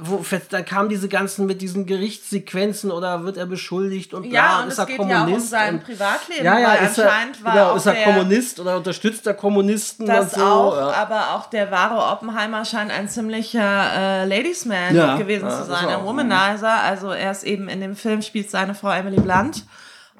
[0.00, 4.38] wo, dann kamen diese ganzen mit diesen Gerichtssequenzen oder wird er beschuldigt und Ja, bla,
[4.40, 6.86] ja und ist es er geht ja auch um Kommunist sein Privatleben, Ja, ja, weil
[6.86, 10.44] ist er, genau, ist er Kommunist oder unterstützt er Kommunisten Das und so.
[10.46, 10.90] auch, ja.
[10.92, 15.88] aber auch der wahre Oppenheimer scheint ein ziemlicher äh, Ladiesman Ja, gewesen ja, zu sein,
[15.88, 16.04] ein.
[16.04, 16.82] Womanizer.
[16.82, 19.64] Also er ist eben in dem Film spielt seine Frau Emily Blunt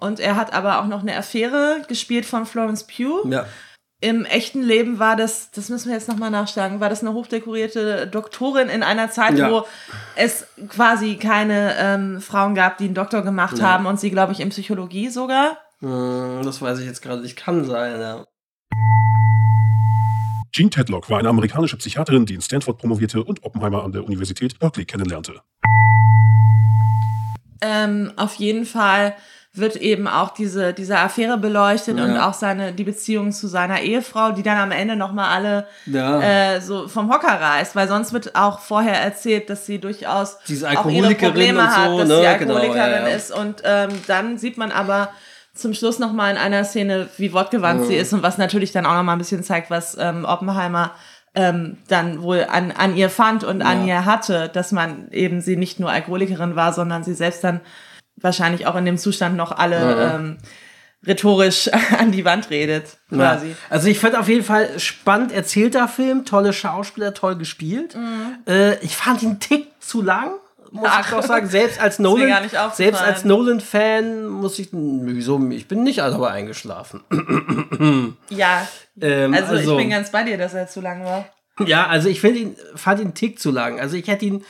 [0.00, 3.28] und er hat aber auch noch eine Affäre gespielt von Florence Pugh.
[3.30, 3.46] ja.
[4.00, 8.06] Im echten Leben war das, das müssen wir jetzt nochmal nachschlagen, war das eine hochdekorierte
[8.06, 9.50] Doktorin in einer Zeit, Ja.
[9.50, 9.64] wo
[10.14, 14.38] es quasi keine ähm, Frauen gab, die einen Doktor gemacht haben und sie, glaube ich,
[14.38, 15.58] in Psychologie sogar.
[15.80, 17.36] Hm, Das weiß ich jetzt gerade nicht.
[17.36, 18.24] Kann sein, ja.
[20.52, 24.60] Jean Tedlock war eine amerikanische Psychiaterin, die in Stanford promovierte und Oppenheimer an der Universität
[24.60, 25.40] Berkeley kennenlernte.
[27.60, 29.16] Ähm, auf jeden Fall
[29.54, 32.04] wird eben auch diese, diese Affäre beleuchtet Ja.
[32.04, 36.20] und auch seine, die Beziehung zu seiner Ehefrau, die dann am Ende nochmal alle Ja.
[36.20, 40.36] äh, so vom Hocker reißt, weil sonst wird auch vorher erzählt, dass sie durchaus
[40.76, 42.16] auch ihre Probleme und so, hat, dass ne?
[42.16, 43.14] sie Genau, Alkoholikerin ja, ja.
[43.14, 45.08] ist und ähm, dann sieht man aber
[45.54, 48.94] zum Schluss nochmal in einer Szene, wie wortgewandt sie ist und was natürlich dann auch
[48.94, 50.92] nochmal ein bisschen zeigt, was ähm, Oppenheimer
[51.34, 55.56] ähm, dann wohl an, an ihr fand und an ihr hatte, dass man eben sie
[55.56, 57.60] nicht nur Alkoholikerin war, sondern sie selbst dann
[58.20, 60.14] wahrscheinlich auch in dem Zustand noch alle Ja.
[60.16, 60.38] ähm,
[61.06, 63.48] rhetorisch an die Wand redet, quasi.
[63.50, 63.54] Ja.
[63.70, 67.96] Also ich fand auf jeden Fall spannend erzählter Film, tolle Schauspieler, toll gespielt.
[68.48, 70.30] Äh, ich fand ihn einen Tick zu lang,
[70.70, 70.88] muss Mhm.
[70.90, 71.00] Ach.
[71.06, 71.46] ich doch sagen.
[71.50, 77.00] Selbst als Nolan, selbst als Nolan-Fan muss ich, wieso, ich bin nicht dabei eingeschlafen.
[78.30, 78.66] Ja,
[79.00, 81.24] Ähm, also, ich bin ganz bei dir, dass er zu lang war.
[81.66, 83.80] Ja, also ich finde ihn, fand ihn einen Tick zu lang.
[83.80, 84.44] Also ich hätte ihn äh,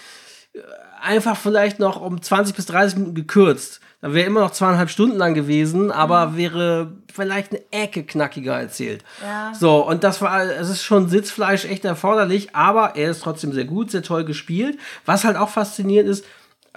[1.02, 3.80] einfach vielleicht noch um 20 bis 30 Minuten gekürzt.
[4.00, 9.02] Dann wäre immer noch zweieinhalb Stunden lang gewesen, aber wäre vielleicht eine Ecke knackiger erzählt.
[9.20, 9.52] Ja.
[9.54, 13.64] So, und das war, es ist schon Sitzfleisch echt erforderlich, aber er ist trotzdem sehr
[13.64, 14.78] gut, sehr toll gespielt.
[15.04, 16.24] Was halt auch faszinierend ist,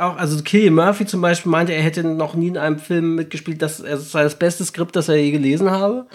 [0.02, 3.62] auch, also Killian Murphy zum Beispiel meinte, er hätte noch nie in einem Film mitgespielt,
[3.62, 6.06] das, es sei das beste Skript, das er je gelesen habe.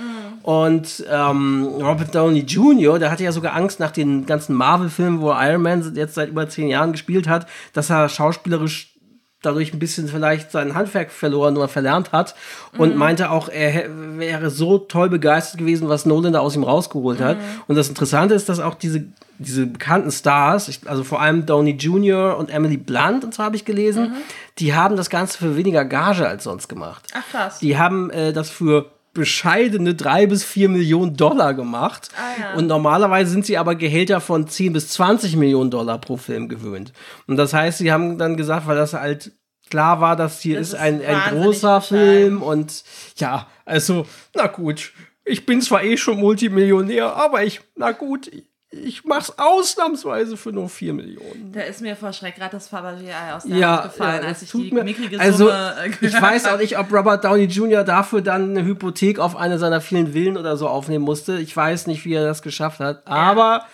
[0.43, 5.33] Und ähm, Robert Downey Jr., der hatte ja sogar Angst nach den ganzen Marvel-Filmen, wo
[5.33, 8.96] Iron Man jetzt seit über zehn Jahren gespielt hat, dass er schauspielerisch
[9.43, 12.35] dadurch ein bisschen vielleicht sein Handwerk verloren oder verlernt hat
[12.79, 13.85] und meinte auch, er
[14.19, 17.37] wäre so toll begeistert gewesen, was Nolan da aus ihm rausgeholt hat.
[17.69, 19.05] Und das Interessante ist, dass auch diese,
[19.39, 22.37] diese bekannten Stars, also vor allem Downey Jr.
[22.37, 24.15] und Emily Blunt, und so habe ich gelesen,
[24.59, 27.07] die haben das Ganze für weniger Gage als sonst gemacht.
[27.15, 27.59] Ach krass.
[27.59, 32.11] Die haben äh, das für bescheidene drei bis vier Millionen Dollar gemacht.
[32.17, 32.55] Ah, ja.
[32.55, 36.93] Und normalerweise sind sie aber Gehälter von 10 bis 20 Millionen Dollar pro Film gewöhnt.
[37.27, 39.33] Und das heißt, sie haben dann gesagt, weil das halt
[39.69, 41.81] klar war, dass hier Das ist ein, ein großer.
[41.81, 42.85] Film und
[43.17, 44.93] ja, also, na gut,
[45.25, 48.31] ich bin zwar eh schon Multimillionär, aber ich, na gut,
[48.71, 51.53] ich, mach's ausnahmsweise für nur 4 Millionen.
[51.53, 54.43] Da ist mir vor Schreck gerade das Fabergé-Ei aus der Ja, Hand gefallen, ja, als
[54.43, 57.85] ich die mir, mickrige also Summe äh, ich weiß auch nicht, ob Robert Downey Jr.
[57.85, 61.39] dafür dann eine Hypothek auf eine seiner vielen Villen oder so aufnehmen musste.
[61.39, 63.67] Ich weiß nicht, wie er das geschafft hat, aber ja,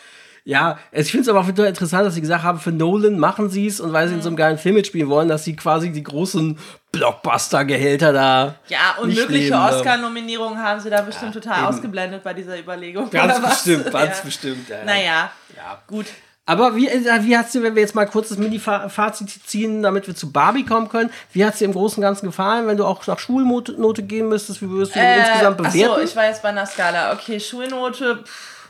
[0.44, 3.66] ich finde es aber auch wieder interessant, dass sie gesagt haben, für Nolan machen sie
[3.66, 6.02] es und weil sie in so einem geilen Film mitspielen wollen, dass sie quasi die
[6.02, 6.58] großen
[6.90, 8.54] Blockbuster-Gehälter da.
[8.68, 9.62] Ja, und mögliche ne?
[9.70, 11.66] Oscar-Nominierungen haben sie da bestimmt total eben.
[11.66, 13.08] ausgeblendet bei dieser Überlegung.
[13.10, 14.24] Ganz bestimmt, ganz ja.
[14.24, 14.68] bestimmt.
[14.68, 14.84] Ja, ja.
[14.84, 15.82] Naja, Ja.
[15.86, 16.06] gut.
[16.44, 20.08] Aber wie, äh, wie hat's dir, wenn wir jetzt mal kurz das Mini-Fazit ziehen, damit
[20.08, 22.84] wir zu Barbie kommen können, wie hat's dir im Großen und Ganzen gefallen, wenn du
[22.84, 25.92] auch nach Schulnote gehen müsstest, wie würdest du Äh, insgesamt bewerten?
[25.92, 27.12] Achso, ich war jetzt bei einer Skala.
[27.12, 28.24] Okay, Schulnote.
[28.24, 28.61] Pff,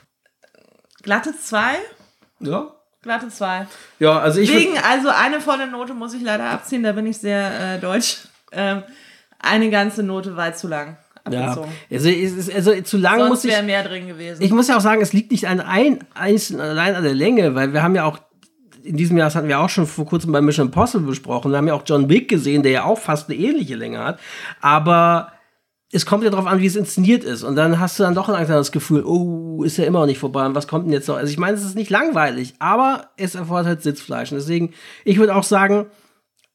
[1.02, 1.74] glatte 2?
[2.40, 2.72] ja.
[3.02, 3.66] Glatte 2.
[3.98, 7.18] ja, also ich Wegen, also eine volle Note muss ich leider abziehen, da bin ich
[7.18, 8.18] sehr äh, deutsch.
[8.52, 8.84] Ähm,
[9.40, 10.98] eine ganze Note war zu lang
[11.30, 11.56] ja.
[11.90, 14.42] Also, ist, also zu lang muss Sonst ich wäre mehr drin gewesen.
[14.42, 17.54] Ich muss ja auch sagen, es liegt nicht an ein, einzeln allein an der Länge,
[17.54, 18.18] weil wir haben ja auch
[18.82, 21.58] in diesem Jahr, das hatten wir auch schon vor kurzem bei Mission Impossible besprochen, wir
[21.58, 24.18] haben ja auch John Wick gesehen, der ja auch fast eine ähnliche Länge hat,
[24.60, 25.32] aber
[25.94, 27.42] es kommt ja darauf an, wie es inszeniert ist.
[27.42, 30.18] Und dann hast du dann doch langsam das Gefühl, oh, ist ja immer noch nicht
[30.18, 30.46] vorbei.
[30.46, 31.16] Und was kommt denn jetzt noch?
[31.16, 34.32] Also ich meine, es ist nicht langweilig, aber es erfordert halt Sitzfleisch.
[34.32, 34.72] Und deswegen,
[35.04, 35.86] ich würde auch sagen,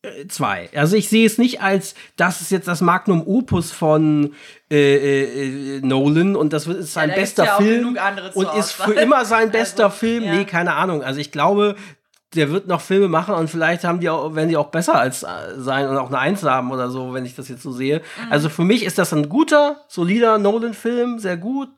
[0.02, 0.70] äh, zwei.
[0.76, 4.34] Also ich sehe es nicht als, das ist jetzt das Magnum Opus von
[4.72, 7.98] äh, äh, Nolan und das ist sein da gibt's bester ja Film
[8.34, 10.24] und ist für immer sein bester Also, Film.
[10.24, 10.36] ja.
[10.36, 11.04] Nee, keine Ahnung.
[11.04, 11.76] Also ich glaube,
[12.38, 15.24] der wird noch Filme machen und vielleicht haben die auch, werden die auch besser als
[15.24, 18.00] äh, sein und auch eine Eins haben oder so, wenn ich das jetzt so sehe.
[18.00, 18.32] Mhm.
[18.32, 21.70] Also für mich ist das ein guter, solider Nolan-Film, sehr gut.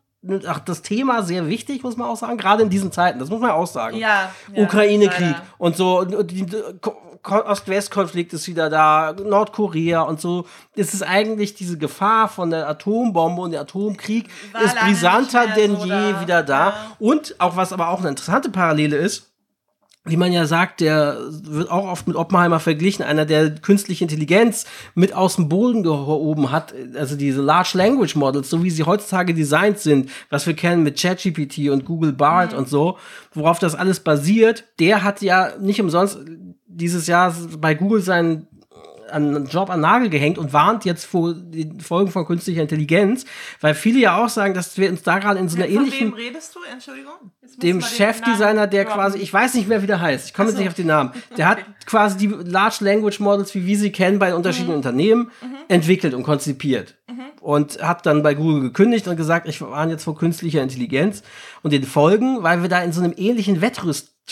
[0.48, 3.40] Ach, das Thema sehr wichtig, muss man auch sagen, gerade in diesen Zeiten, das muss
[3.40, 3.96] man auch sagen.
[3.98, 6.46] Ja, ja, Ukraine-Krieg und so, die
[6.82, 10.46] Ko- Ko- Ost-West-Konflikt ist wieder da, Nordkorea und so.
[10.76, 15.78] Es ist eigentlich diese Gefahr von der Atombombe und der Atomkrieg War ist brisanter denn
[15.78, 16.22] so je da.
[16.22, 16.68] wieder da.
[16.70, 16.76] Ja.
[17.00, 19.29] Und auch was aber auch eine interessante Parallele ist,
[20.10, 24.66] wie man ja sagt, der wird auch oft mit Oppenheimer verglichen, einer, der künstliche Intelligenz
[24.96, 29.34] mit aus dem Boden gehoben hat, also diese Large Language Models, so wie sie heutzutage
[29.34, 32.98] designt sind, was wir kennen mit ChatGPT und Google Bard und so,
[33.34, 36.20] worauf das alles basiert, der hat ja nicht umsonst
[36.80, 38.48] dieses Jahr bei Google seinen
[39.10, 43.26] einen Job an Nagel gehängt und warnt jetzt vor den Folgen von künstlicher Intelligenz,
[43.62, 46.08] weil viele ja auch sagen, dass wir uns da gerade in so einer Von ähnlichen
[46.08, 46.60] wem redest du?
[46.72, 47.14] Entschuldigung?
[47.58, 49.00] Dem Chefdesigner, der droppen.
[49.00, 51.12] quasi, ich weiß nicht mehr, wie der heißt, ich komme jetzt nicht auf den Namen,
[51.38, 54.78] der hat quasi die Large Language Models, wie wir sie kennen, bei unterschiedlichen Mhm.
[54.78, 55.32] Unternehmen
[55.68, 56.96] entwickelt und konzipiert.
[57.42, 61.24] Und hat dann bei Google gekündigt und gesagt, ich warne jetzt vor künstlicher Intelligenz
[61.64, 63.62] und den Folgen, weil wir da in so einem ähnlichen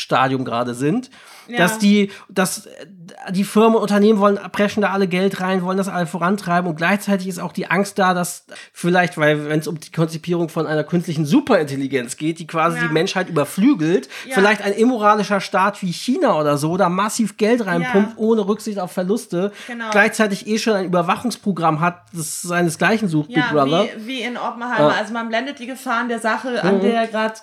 [0.01, 1.09] Wettrüststadium gerade sind,
[1.47, 1.57] Ja.
[1.59, 2.85] dass die, dass äh,
[3.31, 7.27] die Firmen, Unternehmen wollen, preschen da alle Geld rein, wollen das alle vorantreiben und gleichzeitig
[7.27, 10.83] ist auch die Angst da, dass vielleicht, weil wenn es um die Konzipierung von einer
[10.83, 12.83] künstlichen Superintelligenz geht, die quasi Ja.
[12.87, 14.35] die Menschheit überflügelt, Ja.
[14.35, 18.91] vielleicht ein immoralischer Staat wie China oder so da massiv Geld reinpumpt, ohne Rücksicht auf
[18.91, 19.89] Verluste, Genau.
[19.91, 23.85] gleichzeitig eh schon ein Überwachungsprogramm hat, das seinesgleichen sucht, Big Brother.
[23.97, 24.93] wie, wie in Oppenheimer.
[24.95, 27.35] Also man blendet die Gefahren der Sache, an der gerade,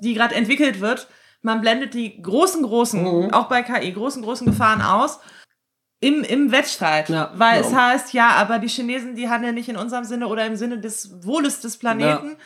[0.00, 1.08] die gerade entwickelt wird.
[1.48, 3.32] Man blendet die großen, großen, Mhm.
[3.32, 5.18] auch bei KI, großen, großen Gefahren aus.
[6.00, 7.08] Im, im Wettstreit.
[7.08, 7.66] Ja, Weil ja.
[7.66, 10.78] es heißt, ja, aber die Chinesen, die handeln nicht in unserem Sinne oder im Sinne
[10.78, 12.36] des Wohles des Planeten.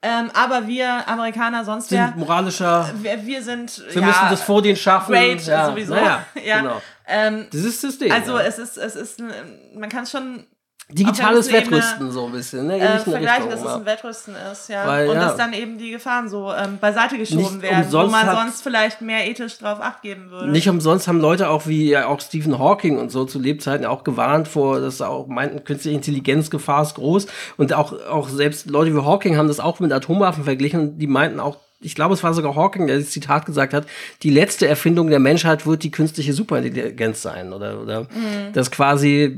[0.00, 3.82] Ähm, aber wir Amerikaner sonst Sind wer, moralischer, wir, wir sind.
[3.92, 5.12] wir ja, müssen das vor denen schaffen.
[5.12, 5.94] Great, ja, sowieso.
[5.94, 6.60] Naja, ja.
[6.60, 6.82] genau.
[7.06, 8.10] Ähm, Dieses System.
[8.12, 8.44] also ja.
[8.44, 9.32] es ist, es ist, ein-
[9.74, 10.46] man kann schon
[10.94, 12.78] Digitales Wettrüsten so ein bisschen, ne?
[12.78, 14.86] äh, vergleichen, Richtung, dass es ein Wettrüsten ist, ja.
[14.86, 15.26] Weil, und ja.
[15.26, 19.00] dass dann eben die Gefahren so ähm, beiseite geschoben werden, wo man hat- sonst vielleicht
[19.00, 20.50] mehr ethisch drauf acht geben würde.
[20.50, 24.04] Nicht umsonst haben Leute auch wie ja, auch Stephen Hawking und so zu Lebzeiten auch
[24.04, 27.26] gewarnt vor, dass auch meinten, künstliche Intelligenzgefahr ist groß.
[27.56, 31.06] Und auch, auch selbst Leute wie Hawking haben das auch mit Atomwaffen verglichen und die
[31.06, 33.86] meinten auch, ich glaube, es war sogar Hawking, der das Zitat gesagt hat,
[34.22, 37.52] die letzte Erfindung der Menschheit wird die künstliche Superintelligenz sein.
[37.52, 38.06] Oder, oder
[38.52, 39.36] das quasi,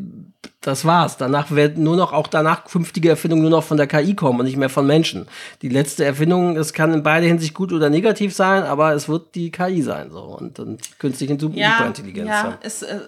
[0.66, 1.16] das war's.
[1.16, 4.46] Danach wird nur noch, auch danach künftige Erfindungen nur noch von der KI kommen und
[4.46, 5.26] nicht mehr von Menschen.
[5.62, 9.34] Die letzte Erfindung, es kann in beide Hinsicht gut oder negativ sein, aber es wird
[9.34, 10.10] die KI sein.
[10.10, 10.22] So.
[10.22, 12.28] Und dann künstliche Super ja, Superintelligenz.
[12.28, 13.00] ja, ist, äh,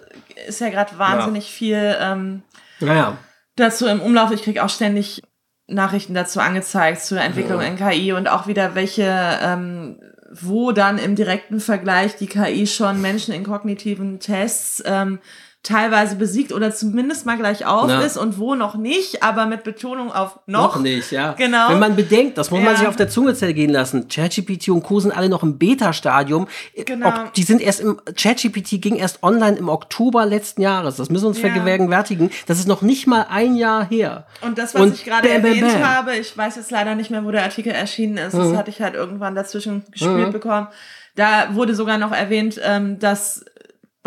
[0.47, 2.43] ist ja gerade wahnsinnig viel ähm,
[2.79, 3.17] Naja.
[3.55, 4.31] dazu im Umlauf.
[4.31, 5.23] Ich kriege auch ständig
[5.67, 9.03] Nachrichten dazu angezeigt zur Entwicklung in KI und auch wieder welche,
[9.41, 9.99] ähm,
[10.31, 15.19] wo dann im direkten Vergleich die KI schon Menschen in kognitiven Tests ähm,
[15.63, 17.99] teilweise besiegt oder zumindest mal gleich auf Ja.
[18.01, 20.75] ist und wo noch nicht, aber mit Betonung auf noch.
[20.75, 21.33] Noch nicht, ja.
[21.33, 21.69] Genau.
[21.69, 22.77] Wenn man bedenkt, das muss man Ja.
[22.79, 24.07] sich auf der Zunge zergehen lassen.
[24.07, 25.01] ChatGPT und Co.
[25.01, 26.47] sind alle noch im Beta-Stadium.
[26.85, 27.07] Genau.
[27.09, 30.95] Ob- Die sind erst im, ChatGPT ging erst online im Oktober letzten Jahres.
[30.95, 31.49] Das müssen wir uns Ja.
[31.51, 32.29] vergegenwärtigen.
[32.45, 34.25] Das ist noch nicht mal ein Jahr her.
[34.41, 35.83] Und das, was Und ich gerade bam, erwähnt bam.
[35.85, 38.39] habe, ich weiß jetzt leider nicht mehr, wo der Artikel erschienen ist, Mhm.
[38.51, 40.67] das hatte ich halt irgendwann dazwischen gespielt bekommen.
[41.15, 43.43] Da wurde sogar noch erwähnt, ähm, dass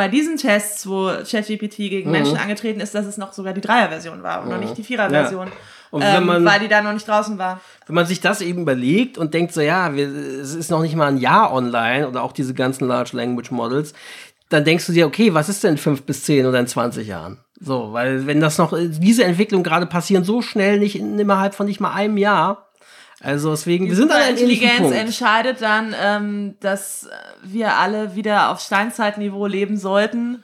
[0.01, 1.89] bei diesen Tests, wo ChatGPT Mhm.
[1.91, 4.83] gegen Menschen angetreten ist, dass es noch sogar die Dreier-Version war und noch nicht die
[4.83, 5.49] Vierer-Version.
[5.49, 5.53] Ja.
[5.91, 7.61] Und wenn Ähm, man- weil die da noch nicht draußen war.
[7.87, 10.97] Wenn man sich das eben überlegt und denkt so, ja, wir, es ist noch nicht
[10.97, 13.93] mal ein Jahr online oder auch diese ganzen Large Language Models,
[14.49, 17.07] dann denkst du dir, okay, was ist denn in fünf bis zehn oder in 20
[17.07, 17.39] Jahren?
[17.61, 21.67] So, weil wenn das noch, diese Entwicklung gerade passieren so schnell, nicht in, innerhalb von
[21.67, 22.70] nicht mal einem Jahr,
[23.23, 27.07] Also deswegen, Die wir sind an einem Intelligenz entscheidet dann, ähm, dass
[27.43, 30.43] wir alle wieder auf Steinzeitniveau leben sollten,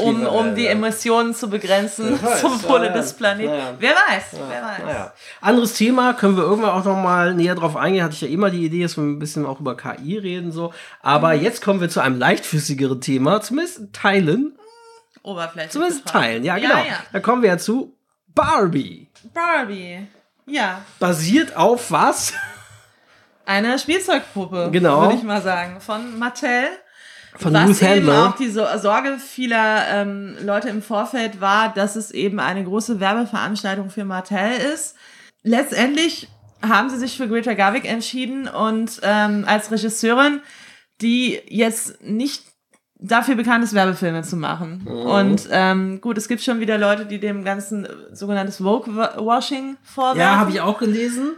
[0.00, 0.70] um, um die ja.
[0.70, 2.96] Emissionen zu begrenzen weiß, zum Wohle ja, ja.
[2.96, 3.52] des Planeten.
[3.52, 3.74] Ja, ja.
[3.78, 4.84] Wer weiß, wer weiß.
[4.86, 5.12] Naja.
[5.42, 8.02] Anderes Thema, können wir irgendwann auch noch mal näher drauf eingehen.
[8.02, 10.52] Hatte ich ja immer die Idee, dass wir ein bisschen auch über KI reden.
[10.52, 10.72] so.
[11.02, 11.42] Aber Mhm.
[11.42, 14.58] jetzt kommen wir zu einem leichtfüßigeren Thema, zumindest in Teilen.
[15.22, 15.72] Oberflächlich.
[15.72, 16.06] Zumindest.
[16.06, 16.76] Teilen, ja, genau.
[16.76, 16.98] Ja, ja.
[17.12, 17.94] Da kommen wir ja zu
[18.34, 19.08] Barbie.
[19.34, 20.06] Barbie.
[20.46, 22.32] Ja, Basiert auf was?
[23.44, 25.02] eine Spielzeugpuppe, Genau.
[25.02, 26.64] würde ich mal sagen, von Mattel.
[27.38, 28.28] Von was Ruth eben Handler.
[28.30, 32.98] auch die so Sorge vieler ähm, Leute im Vorfeld war, dass es eben eine große
[32.98, 34.96] Werbeveranstaltung für Mattel ist.
[35.42, 36.28] Letztendlich
[36.66, 40.40] haben sie sich für Greta Garwick entschieden und ähm, als Regisseurin,
[41.02, 42.42] die jetzt nicht
[42.98, 44.82] dafür bekannt ist, Werbefilme zu machen.
[44.84, 44.90] Mhm.
[45.06, 50.20] Und ähm, gut, es gibt schon wieder Leute, die dem ganzen äh, sogenanntes Vogue-Washing vorwerfen.
[50.20, 51.32] Ja, habe ich auch gelesen.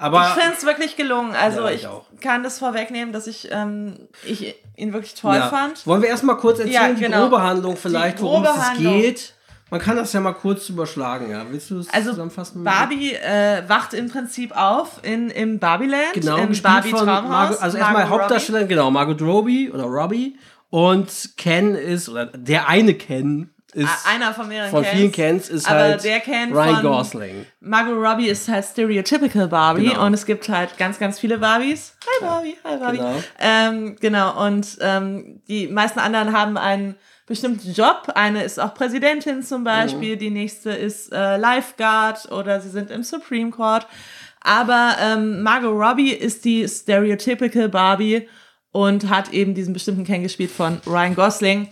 [0.00, 1.34] Aber Ich finde es wirklich gelungen.
[1.34, 5.48] Also Ja, ich, ich kann das vorwegnehmen, dass ich, ähm, ich ihn wirklich toll ja.
[5.48, 5.84] fand.
[5.86, 7.22] wollen wir erstmal kurz erzählen, Ja, die genau.
[7.22, 9.34] grobe Handlung vielleicht, Die worum grobe es geht?
[9.70, 11.44] Man kann das ja mal kurz überschlagen, ja.
[11.50, 12.64] Willst du es Also zusammenfassen?
[12.64, 17.22] Barbie äh, wacht im Prinzip auf in, im Barbieland, Genau, im Barbie Traumhaus.
[17.28, 20.38] Margot, also erstmal Hauptdarstellerin, genau, Margot Robbie oder Robbie
[20.70, 24.96] und Ken ist, oder der eine Ken ist, Einer von mehreren von Kens.
[24.96, 27.46] vielen Kens ist aber halt der Ken Ryan Gosling.
[27.60, 30.06] Margot Robbie ist halt stereotypical Barbie Genau.
[30.06, 31.94] und es gibt halt ganz, ganz viele Barbies.
[32.06, 32.96] Hi Barbie, hi Barbie.
[32.98, 33.14] Genau.
[33.38, 36.94] Ähm, genau, und ähm, die meisten anderen haben einen
[37.26, 38.10] bestimmten Job.
[38.14, 40.18] Eine ist auch Präsidentin zum Beispiel, Mhm.
[40.18, 43.86] die nächste ist äh, Lifeguard oder sie sind im Supreme Court.
[44.40, 48.28] Aber ähm, Margot Robbie ist die stereotypical Barbie
[48.72, 51.68] und hat eben diesen bestimmten Ken gespielt von Ryan Gosling,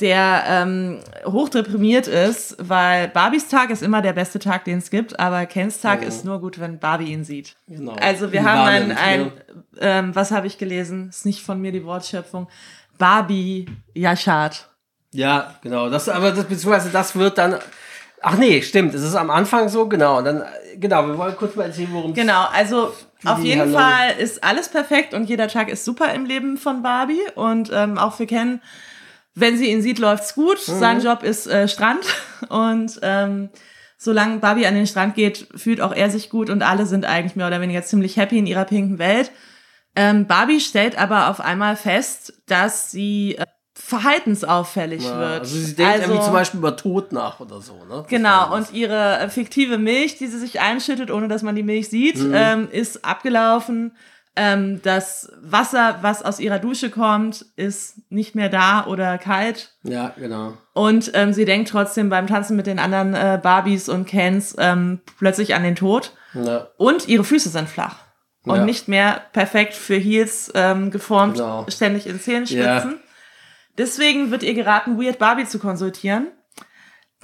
[0.00, 5.18] der ähm, hochdeprimiert ist, weil Barbies Tag ist immer der beste Tag, den es gibt,
[5.20, 6.06] aber Kens Tag Oh.
[6.06, 7.54] ist nur gut, wenn Barbie ihn sieht.
[7.68, 7.92] Genau.
[8.00, 9.32] Also wir haben ein, wahrnimmt, ein ne?
[9.80, 11.10] ähm, was habe ich gelesen?
[11.10, 12.48] Ist nicht von mir die Wortschöpfung.
[12.98, 14.68] Barbie Yashad.
[15.12, 15.88] Ja, genau.
[15.90, 17.58] Das, aber das, beziehungsweise das wird dann.
[18.26, 18.94] Ach nee, stimmt.
[18.94, 20.18] Es ist am Anfang so, genau.
[20.18, 20.44] Und dann,
[20.80, 22.90] genau, wir wollen kurz mal erzählen, worum es Genau, also
[23.24, 26.82] auf jeden Handlung- Fall ist alles perfekt und jeder Tag ist super im Leben von
[26.82, 28.62] Barbie und ähm, auch für Ken,
[29.34, 30.56] wenn sie ihn sieht, läuft's gut.
[30.68, 30.78] Mhm.
[30.78, 32.04] Sein Job ist äh, Strand
[32.48, 33.50] und ähm,
[33.98, 37.36] solange Barbie an den Strand geht, fühlt auch er sich gut und alle sind eigentlich
[37.36, 39.30] mehr oder weniger ziemlich happy in ihrer pinken Welt.
[39.96, 43.44] Ähm, Barbie stellt aber auf einmal fest, dass sie äh,
[43.84, 45.40] verhaltensauffällig Ja, wird.
[45.40, 48.04] Also sie denkt irgendwie zum Beispiel über Tod nach oder so, ne?
[48.08, 51.88] Genau, und ihre äh, fiktive Milch, die sie sich einschüttet, ohne dass man die Milch
[51.88, 52.32] sieht, Mhm.
[52.34, 53.96] ähm, ist abgelaufen.
[54.36, 59.74] Ähm, das Wasser, was aus ihrer Dusche kommt, ist nicht mehr da oder kalt.
[59.84, 60.54] Ja, genau.
[60.72, 65.00] Und ähm, sie denkt trotzdem beim Tanzen mit den anderen äh, Barbies und Kens ähm,
[65.18, 66.12] plötzlich an den Tod.
[66.34, 67.96] Ja, Und ihre Füße sind flach.
[68.44, 68.64] Und Ja.
[68.64, 71.64] nicht mehr perfekt für Heels ähm, geformt, Genau.
[71.68, 72.84] ständig in Zähnen Ja.
[73.78, 76.28] Deswegen wird ihr geraten, Weird Barbie zu konsultieren,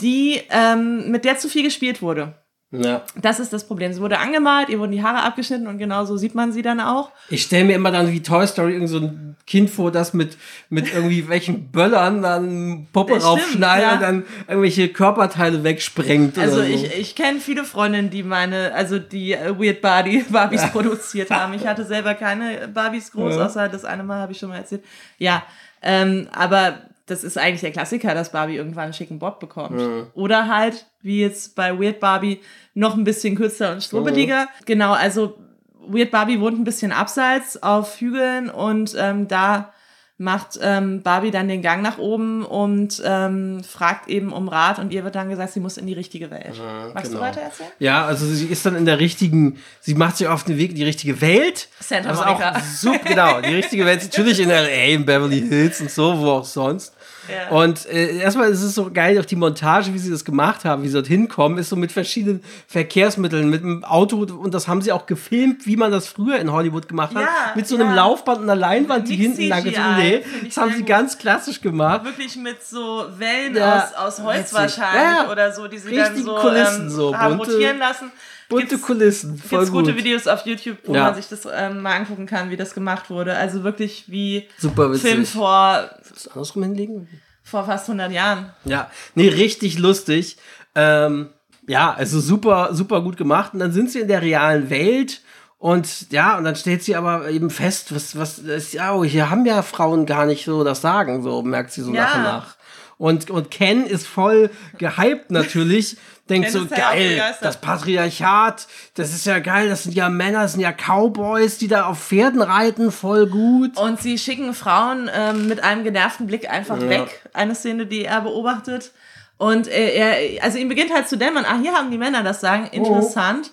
[0.00, 2.34] die ähm, mit der zu viel gespielt wurde.
[2.72, 3.02] ja.
[3.20, 3.92] Das ist das Problem.
[3.92, 6.80] Sie wurde angemalt, ihr wurden die Haare abgeschnitten und genau so sieht man sie dann
[6.80, 7.10] auch.
[7.28, 10.36] Ich stelle mir immer dann wie Toy Story irgend so ein Kind vor, das mit,
[10.68, 13.94] mit irgendwie welchen Böllern dann Das stimmt, raufschneidet ja.
[13.94, 16.38] und dann irgendwelche Körperteile wegsprengt.
[16.38, 16.62] Also so.
[16.62, 21.52] ich, ich kenne viele Freundinnen, die meine, also die äh, Weird Barbie Barbies produziert haben.
[21.54, 23.46] Ich hatte selber keine Barbies groß, Ja.
[23.46, 24.84] außer das eine Mal habe ich schon mal erzählt.
[25.18, 25.42] Ja,
[25.82, 29.80] ähm, aber das ist eigentlich der Klassiker, dass Barbie irgendwann einen schicken Bob bekommt.
[30.14, 32.40] Oder halt, wie jetzt bei Weird Barbie,
[32.74, 34.46] noch ein bisschen kürzer und strubbeliger.
[34.64, 35.36] Genau, also
[35.80, 39.72] Weird Barbie wohnt ein bisschen abseits auf Hügeln und ähm, da
[40.20, 44.92] macht ähm, Barbie dann den Gang nach oben und ähm, fragt eben um Rat und
[44.92, 46.60] ihr wird dann gesagt, sie muss in die richtige Welt.
[46.92, 47.20] Magst genau.
[47.20, 47.70] du weiter erzählen?
[47.78, 50.76] Ja, also sie ist dann in der richtigen, sie macht sich auf den Weg in
[50.76, 51.68] die richtige Welt.
[51.80, 52.50] Santa Das ist Monica.
[52.50, 54.02] auch super, genau, die richtige Welt.
[54.02, 56.92] ist Natürlich in L.A., in Beverly Hills und so, wo auch sonst.
[57.30, 57.56] Ja.
[57.56, 60.82] Und äh, erstmal ist es so geil, auch die Montage, wie sie das gemacht haben,
[60.82, 64.82] wie sie dort hinkommen, ist so mit verschiedenen Verkehrsmitteln, mit dem Auto und das haben
[64.82, 67.22] sie auch gefilmt, wie man das früher in Hollywood gemacht hat.
[67.22, 67.94] Ja, mit so einem ja.
[67.94, 72.04] Laufband und einer Leinwand, die hinten lang gezogen nee, Das haben sie ganz klassisch gemacht.
[72.04, 76.82] Wirklich mit so Wellen aus, aus Holz wahrscheinlich oder so, die sie dann so, Kulissen,
[76.82, 78.10] ähm, so haben rotieren lassen.
[78.50, 79.84] Bunte Gibt's- Kulissen, voll Gibt's gut.
[79.86, 81.04] gute Videos auf YouTube, wo Ja.
[81.04, 83.34] man sich das ähm, mal angucken kann, wie das gemacht wurde.
[83.36, 85.10] Also wirklich wie Super witzig.
[85.10, 85.88] Film vor,
[86.24, 87.08] du andersrum hinlegen?
[87.42, 88.50] vor fast 100 Jahren.
[88.64, 90.36] Ja, nee, richtig lustig.
[90.74, 91.30] Ähm,
[91.66, 93.54] ja, also super, super gut gemacht.
[93.54, 95.22] Und dann sind sie in der realen Welt.
[95.58, 99.30] Und ja, und dann stellt sie aber eben fest, was, was, das, ja, oh, hier
[99.30, 102.02] haben ja Frauen gar nicht so das Sagen, so merkt sie so Ja.
[102.04, 102.56] nach und nach.
[102.98, 105.96] Und, und Ken ist voll gehypt natürlich.
[106.30, 110.60] Denkt so, geil, das Patriarchat, das ist ja geil, das sind ja Männer, das sind
[110.60, 113.76] ja Cowboys, die da auf Pferden reiten, voll gut.
[113.76, 116.88] Und sie schicken Frauen ähm, mit einem genervten Blick einfach Ja.
[116.88, 117.28] weg.
[117.32, 118.92] Eine Szene, die er beobachtet.
[119.38, 122.40] Und er, er, also ihm beginnt halt zu dämmern, ah, hier haben die Männer das
[122.40, 123.50] sagen, interessant.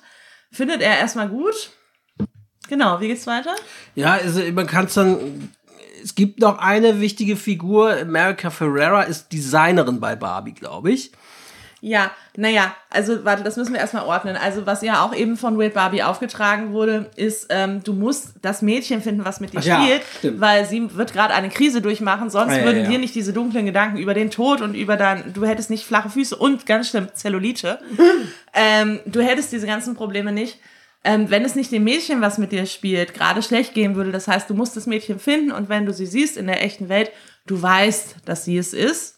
[0.52, 1.72] Findet er erstmal gut.
[2.70, 3.56] Genau, wie geht's weiter?
[3.96, 5.52] Ja, also man kann es dann.
[6.04, 7.92] Es gibt noch eine wichtige Figur.
[8.00, 11.12] America Ferrera ist Designerin bei Barbie, glaube ich.
[11.80, 14.36] Ja, naja, also warte, das müssen wir erstmal ordnen.
[14.36, 18.64] Also was ja auch eben von Wade Barbie aufgetragen wurde, ist, ähm, du musst das
[18.64, 20.42] Mädchen finden, was mit dir Ach ja, spielt, stimmt.
[20.42, 22.90] weil sie wird gerade eine Krise durchmachen, sonst Ah, ja, würden ja.
[22.90, 26.10] dir nicht diese dunklen Gedanken über den Tod und über dein, du hättest nicht flache
[26.10, 27.80] Füße und ganz schlimm Zellulite.
[28.56, 30.60] ähm, du hättest diese ganzen Probleme nicht.
[31.04, 34.28] Ähm, wenn es nicht dem Mädchen, was mit dir spielt, gerade schlecht gehen würde, das
[34.28, 37.12] heißt, du musst das Mädchen finden und wenn du sie siehst in der echten Welt,
[37.46, 39.17] du weißt, dass sie es ist.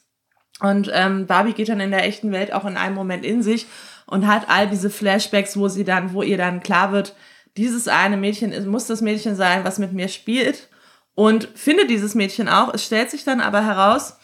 [0.62, 3.68] Und ähm, Barbie geht dann in der echten Welt auch in einem Moment in sich
[4.06, 7.16] und hat all diese Flashbacks, wo sie dann, wo ihr dann klar wird,
[7.58, 10.70] dieses eine Mädchen muss das Mädchen sein, was mit mir spielt.
[11.16, 12.74] Und findet dieses Mädchen auch.
[12.74, 14.19] Es stellt sich dann aber heraus,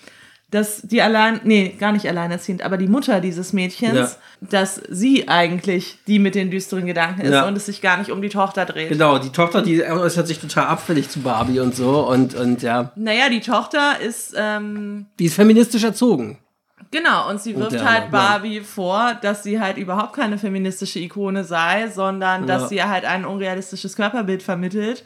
[0.51, 4.09] dass die allein, nee, gar nicht alleinerziehend, aber die Mutter dieses Mädchens, Ja.
[4.41, 7.47] dass sie eigentlich die mit den düsteren Gedanken ist Ja.
[7.47, 8.89] und es sich gar nicht um die Tochter dreht.
[8.89, 12.07] Genau, die Tochter, die äußert sich total abfällig zu Barbie und so.
[12.07, 16.37] Und, und ja, Naja, die Tochter ist, ähm, die ist feministisch erzogen.
[16.91, 18.11] Genau, und sie wirft der halt Mann.
[18.11, 22.67] Barbie vor, dass sie halt überhaupt keine feministische Ikone sei, sondern dass Ja.
[22.69, 25.03] sie halt ein unrealistisches Körperbild vermittelt,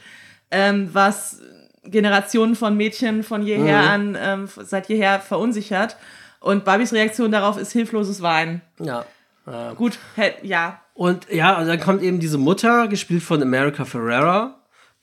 [0.52, 1.42] ähm, was
[1.84, 3.88] Generationen von Mädchen von jeher Mhm.
[3.88, 5.96] an, ähm, seit jeher verunsichert.
[6.40, 8.62] Und Barbies Reaktion darauf ist hilfloses Weinen.
[8.80, 9.06] Ja.
[9.76, 10.80] Gut, hä- ja.
[10.94, 14.56] Und ja, und dann kommt eben diese Mutter, gespielt von America Ferrera,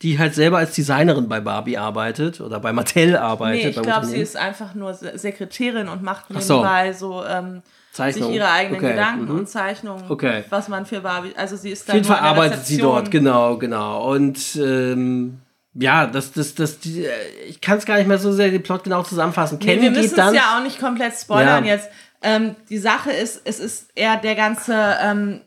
[0.03, 3.63] die halt selber als Designerin bei Barbie arbeitet oder bei Mattel arbeitet.
[3.65, 6.59] Nee, ich glaube, sie ist einfach nur Se- Sekretärin und macht Ach so.
[6.59, 7.63] nebenbei so, ähm,
[7.93, 9.39] sich ihre eigenen Okay, Gedanken mhm.
[9.41, 10.45] und Zeichnungen, Okay.
[10.51, 13.57] was man für Barbie, also sie ist Auf da jeden Fall arbeitet sie dort, genau,
[13.57, 14.13] genau.
[14.13, 15.41] Und ähm,
[15.79, 17.11] ja, das, das, das, die, äh,
[17.49, 19.59] ich kann es gar nicht mehr so sehr den Plot genau zusammenfassen.
[19.61, 21.75] Nee, Ken wir müssen es ja auch nicht komplett spoilern Ja.
[21.75, 21.89] jetzt.
[22.23, 25.41] Ähm, die Sache ist, es ist eher der ganze, ähm,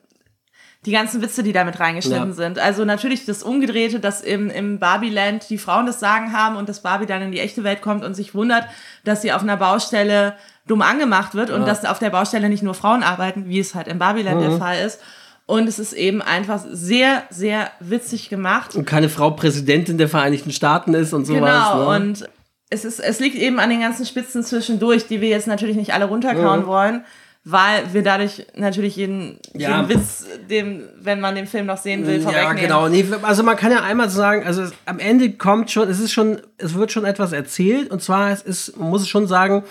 [0.85, 2.33] die ganzen Witze, die damit reingeschnitten Ja.
[2.35, 2.57] sind.
[2.59, 6.81] Also natürlich das Umgedrehte, dass im, im Barbie-Land die Frauen das Sagen haben und dass
[6.81, 8.65] Barbie dann in die echte Welt kommt und sich wundert,
[9.03, 10.35] dass sie auf einer Baustelle
[10.67, 13.87] dumm angemacht wird und dass auf der Baustelle nicht nur Frauen arbeiten, wie es halt
[13.87, 14.49] im Barbie-Land Mhm.
[14.49, 15.01] der Fall ist.
[15.49, 18.75] Und es ist eben einfach sehr, sehr witzig gemacht.
[18.75, 21.39] und keine Frau Präsidentin der Vereinigten Staaten ist und sowas.
[21.71, 21.95] Genau, ne?
[21.95, 22.29] und
[22.69, 25.91] es, ist, es liegt eben an den ganzen Spitzen zwischendurch, die wir jetzt natürlich nicht
[25.91, 27.03] alle runterkauen wollen,
[27.43, 29.81] weil wir dadurch natürlich jeden, Ja.
[29.81, 32.57] jeden Witz, dem, wenn man den Film noch sehen will, Ja, vorwegnehmen.
[32.61, 32.87] genau.
[32.87, 36.11] Nee, also man kann ja einmal sagen, also es, am Ende kommt schon, es ist
[36.11, 39.63] schon, es wird schon etwas erzählt und zwar es ist, man muss es schon sagen,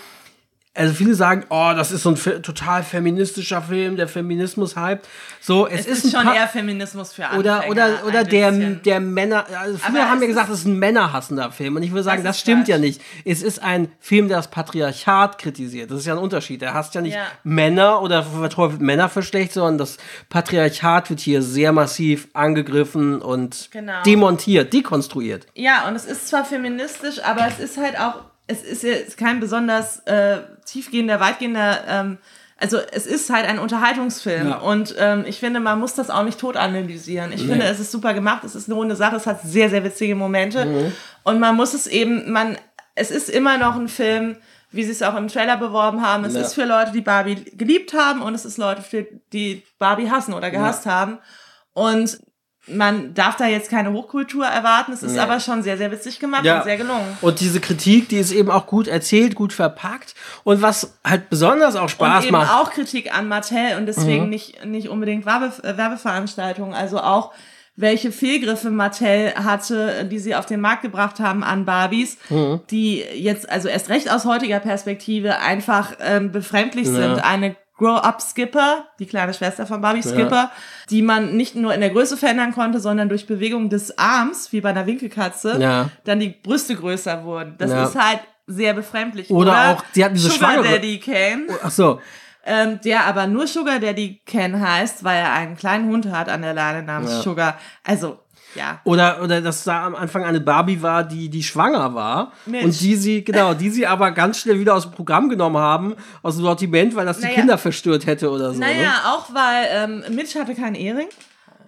[0.75, 5.01] also viele sagen, oh, das ist so ein total feministischer Film, der Feminismus hype.
[5.41, 7.39] So, es, Es ist, ist, ein schon eher Feminismus für Anfänger.
[7.67, 8.81] oder oder oder der bisschen.
[8.83, 12.03] der Männer also viele haben es gesagt, es ist ein männerhassender Film und ich würde
[12.03, 12.85] sagen, Das das, stimmt ja falsch.
[12.87, 13.01] nicht.
[13.25, 15.89] Es ist ein Film, der das Patriarchat kritisiert.
[15.91, 16.61] Das ist ja ein Unterschied.
[16.61, 17.25] Er hasst ja nicht Ja.
[17.43, 19.97] Männer oder verteufelt Männer für schlecht, sondern das
[20.29, 24.01] Patriarchat wird hier sehr massiv angegriffen und Genau.
[24.03, 25.47] demontiert, dekonstruiert.
[25.55, 29.39] Ja, und es ist zwar feministisch, aber es ist halt auch, es ist jetzt kein
[29.39, 32.17] besonders äh, tiefgehender, weitgehender, ähm,
[32.57, 34.57] also es ist halt ein Unterhaltungsfilm Ja.
[34.57, 37.31] und ähm, ich finde, man muss das auch nicht tot analysieren.
[37.31, 39.83] Ich finde, es ist super gemacht, es ist eine runde Sache, es hat sehr, sehr
[39.83, 40.91] witzige Momente Mhm.
[41.23, 42.57] und man muss es eben, man,
[42.95, 44.35] es ist immer noch ein Film,
[44.71, 46.25] wie sie es auch im Trailer beworben haben.
[46.25, 46.41] Es Ja.
[46.41, 50.33] ist für Leute, die Barbie geliebt haben und es ist Leute, für die Barbie hassen
[50.33, 51.17] oder gehasst haben.
[51.73, 52.19] Und
[52.71, 54.91] man darf da jetzt keine Hochkultur erwarten.
[54.93, 55.19] Es ist Nee.
[55.19, 56.57] aber schon sehr, sehr witzig gemacht Ja.
[56.59, 57.17] und sehr gelungen.
[57.21, 60.15] Und diese Kritik, die ist eben auch gut erzählt, gut verpackt.
[60.43, 62.53] Und was halt besonders auch Spaß und eben macht.
[62.53, 64.29] auch Kritik an Mattel und deswegen Mhm.
[64.29, 66.73] nicht, nicht unbedingt Werbe, äh, Werbeveranstaltungen.
[66.73, 67.31] Also auch,
[67.75, 72.59] welche Fehlgriffe Mattel hatte, die sie auf den Markt gebracht haben an Barbies, Mhm.
[72.69, 77.23] die jetzt, also erst recht aus heutiger Perspektive, einfach ähm, befremdlich sind.
[77.23, 80.51] Eine Grow-Up-Skipper, die kleine Schwester von Barbie Skipper,
[80.89, 84.61] die man nicht nur in der Größe verändern konnte, sondern durch Bewegung des Arms, wie
[84.61, 85.89] bei einer Winkelkatze, Ja.
[86.03, 87.55] dann die Brüste größer wurden.
[87.57, 87.83] Das Ja.
[87.85, 89.29] ist halt sehr befremdlich.
[89.29, 91.99] Oder auch, sie hatten diese Sugar schwangere- Daddy Ken, Ach so.
[92.45, 96.41] ähm, der aber nur Sugar Daddy Ken heißt, weil er einen kleinen Hund hat an
[96.41, 97.21] der Leine namens Ja.
[97.21, 97.57] Sugar.
[97.83, 98.19] Also,
[98.55, 98.81] ja.
[98.83, 102.31] Oder, oder dass da am Anfang eine Barbie war, die, die schwanger war.
[102.45, 102.65] Mensch.
[102.65, 105.95] Und die sie, genau, die sie aber ganz schnell wieder aus dem Programm genommen haben,
[106.21, 107.35] aus dem Sortiment, weil das die Naja.
[107.35, 108.59] Kinder verstört hätte oder so.
[108.59, 108.91] Naja, Ne?
[109.05, 111.07] auch weil ähm, Mitch hatte keinen Ehering.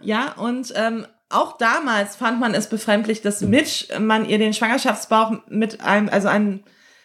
[0.02, 5.34] Ja, und ähm, auch damals fand man es befremdlich, dass Mitch, man ihr den Schwangerschaftsbauch
[5.48, 6.64] mit einem, also einen,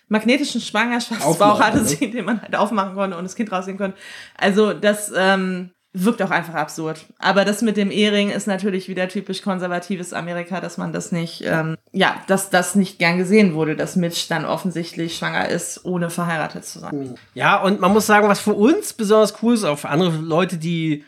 [0.08, 3.98] magnetischen Schwangerschaftsbauch hatte sie, den man halt aufmachen konnte und das Kind rausnehmen konnte.
[4.36, 7.06] Also das ähm, wirkt auch einfach absurd.
[7.18, 11.42] Aber das mit dem Ehering ist natürlich wieder typisch konservatives Amerika, dass man das nicht,
[11.44, 16.10] ähm, ja, dass das nicht gern gesehen wurde, dass Mitch dann offensichtlich schwanger ist, ohne
[16.10, 17.14] verheiratet zu sein.
[17.34, 20.58] Ja, und man muss sagen, was für uns besonders cool ist, auch für andere Leute,
[20.58, 21.04] die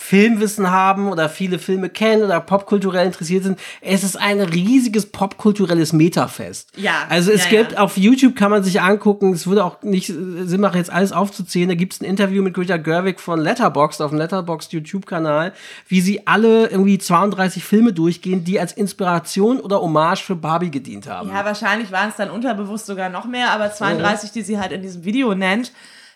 [0.00, 3.60] Filmwissen haben oder viele Filme kennen oder popkulturell interessiert sind.
[3.82, 6.70] Es ist ein riesiges popkulturelles Metafest.
[6.76, 7.06] Ja.
[7.10, 7.78] Also es ja, gibt, ja.
[7.78, 11.68] auf YouTube kann man sich angucken, es würde auch nicht Sinn machen, jetzt alles aufzuzählen.
[11.68, 15.52] Da gibt es ein Interview mit Greta Gerwig von Letterboxd auf dem Letterboxd YouTube-Kanal,
[15.86, 21.08] wie sie alle irgendwie 32 Filme durchgehen, die als Inspiration oder Hommage für Barbie gedient
[21.08, 21.28] haben.
[21.28, 24.82] Ja, wahrscheinlich waren es dann unterbewusst sogar noch mehr, aber 32, die sie halt in
[24.82, 25.72] diesem Video nennt,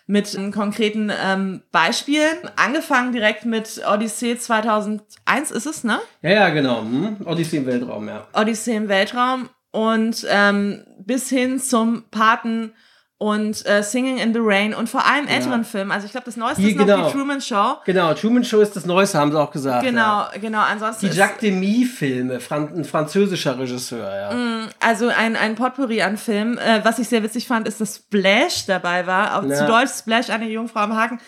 [0.07, 2.37] mit konkreten ähm, Beispielen.
[2.55, 5.99] Angefangen direkt mit Odyssee 2001 ist es, ne?
[6.21, 6.81] Ja, ja, genau.
[6.81, 7.17] Hm?
[7.25, 8.27] Odyssey im Weltraum, ja.
[8.33, 12.73] Odyssee im Weltraum und ähm, bis hin zum Paten
[13.17, 15.91] und äh, Singing in the Rain und vor allem älteren Filmen.
[15.91, 17.05] Also ich glaube, das neueste Hier, ist noch genau.
[17.07, 17.75] die Truman Show.
[17.85, 19.85] Genau, Truman Show ist das Neueste, haben sie auch gesagt.
[19.85, 19.89] Ja.
[19.89, 20.59] Genau, genau.
[20.59, 24.67] Ansonsten Die Jacques Demy-Filme, Fran ein französischer Regisseur, ja.
[24.81, 26.57] also ein, ein Potpourri an Filmen.
[26.57, 29.37] Äh, was ich sehr witzig fand, ist, dass Splash dabei war.
[29.39, 29.55] Auf, Ja.
[29.55, 31.19] Zu Deutsch Splash, eine Jungfrau am Haken.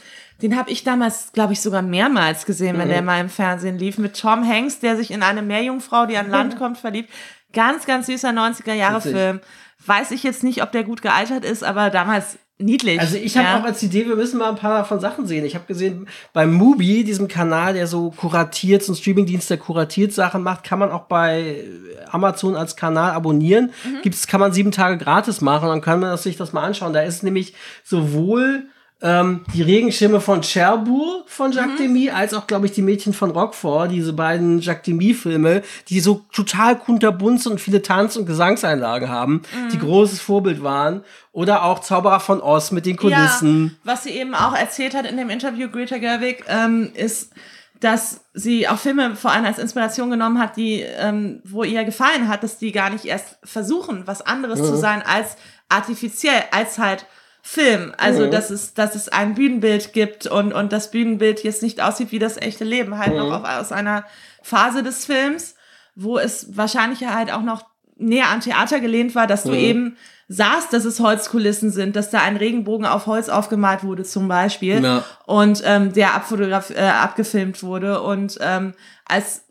[0.41, 2.81] Den habe ich damals, glaube ich, sogar mehrmals gesehen, Mhm.
[2.81, 3.97] wenn der mal im Fernsehen lief.
[3.97, 7.09] Mit Tom Hanks, der sich in eine Meerjungfrau, die an Land kommt, verliebt.
[7.53, 9.39] Ganz, ganz süßer 90er-Jahre-Film.
[9.87, 12.99] Weiß ich jetzt nicht, ob der gut gealtert ist, aber damals niedlich.
[12.99, 13.59] Also ich habe ja.
[13.59, 15.45] auch als Idee, wir müssen mal ein paar von Sachen sehen.
[15.45, 20.13] Ich habe gesehen, beim Mubi, diesem Kanal, der so kuratiert, so ein Streamingdienst, der kuratiert
[20.13, 21.63] Sachen macht, kann man auch bei
[22.09, 23.71] Amazon als Kanal abonnieren.
[23.83, 24.01] Mhm.
[24.01, 26.93] Gibt's, kann man sieben Tage gratis machen, dann kann man sich das mal anschauen.
[26.93, 28.67] Da ist nämlich sowohl
[29.01, 31.83] ähm, die Regenschirme von Cherbourg von Jacques Mhm.
[31.83, 36.25] Demy, als auch, glaube ich, die Mädchen von Roquefort, diese beiden Jacques Demy-Filme, die so
[36.31, 39.69] total kunterbunt und viele Tanz- und Gesangseinlagen haben, Mhm.
[39.69, 41.03] die großes Vorbild waren.
[41.31, 43.77] Oder auch Zauberer von Oz mit den Kulissen.
[43.83, 47.31] Ja, was sie eben auch erzählt hat in dem Interview, Greta Gerwig, ähm, ist,
[47.79, 52.27] dass sie auch Filme vor allem als Inspiration genommen hat, die, ähm, wo ihr gefallen
[52.27, 55.35] hat, dass die gar nicht erst versuchen, was anderes zu sein als
[55.69, 57.05] artifiziell, als halt
[57.41, 57.93] Film.
[57.97, 62.11] Also, dass es, dass es ein Bühnenbild gibt und, und das Bühnenbild jetzt nicht aussieht
[62.11, 64.03] wie das echte Leben, halt noch auf, aus einer
[64.41, 65.55] Phase des Films,
[65.95, 67.65] wo es wahrscheinlich halt auch noch
[67.95, 72.21] näher an Theater gelehnt war, dass du eben sahst, dass es Holzkulissen sind, dass da
[72.21, 75.03] ein Regenbogen auf Holz aufgemalt wurde zum Beispiel Ja.
[75.25, 78.01] und ähm, der abfotograf äh, abgefilmt wurde.
[78.01, 78.73] Und ähm,
[79.05, 79.45] als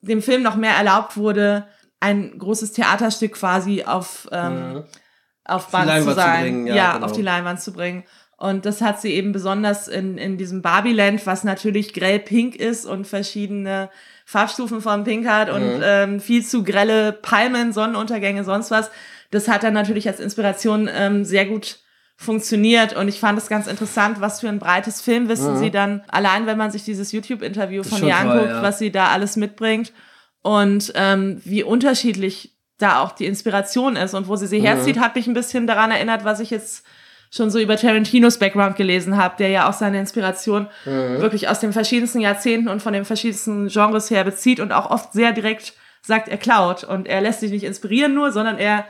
[0.00, 1.66] dem Film noch mehr erlaubt wurde,
[2.00, 4.84] ein großes Theaterstück quasi auf ähm,
[5.44, 7.06] auf Band zu Leinwand zu sein, bringen, ja, ja, genau.
[7.06, 8.04] auf die Leinwand zu bringen.
[8.36, 12.84] Und das hat sie eben besonders in, in diesem Barbieland, was natürlich grell pink ist
[12.86, 13.88] und verschiedene
[14.26, 15.82] Farbstufen von Pink hat und Mhm.
[15.84, 18.90] ähm, viel zu grelle Palmen, Sonnenuntergänge, sonst was.
[19.30, 21.78] Das hat dann natürlich als Inspiration ähm, sehr gut
[22.16, 26.46] funktioniert und ich fand es ganz interessant, was für ein breites Filmwissen sie dann, allein
[26.46, 28.06] wenn man sich dieses YouTube-Interview von Mhm.
[28.08, 28.62] ihr anguckt, ja.
[28.62, 29.92] was sie da alles mitbringt
[30.42, 34.64] und ähm, wie unterschiedlich da auch die Inspiration ist und wo sie sie Mhm.
[34.64, 36.84] herzieht, hat mich ein bisschen daran erinnert, was ich jetzt
[37.30, 41.20] schon so über Tarantinos Background gelesen habe, der ja auch seine Inspiration Mhm.
[41.20, 45.12] wirklich aus den verschiedensten Jahrzehnten und von den verschiedensten Genres her bezieht und auch oft
[45.12, 48.84] sehr direkt sagt, er klaut und er lässt sich nicht inspirieren nur, sondern er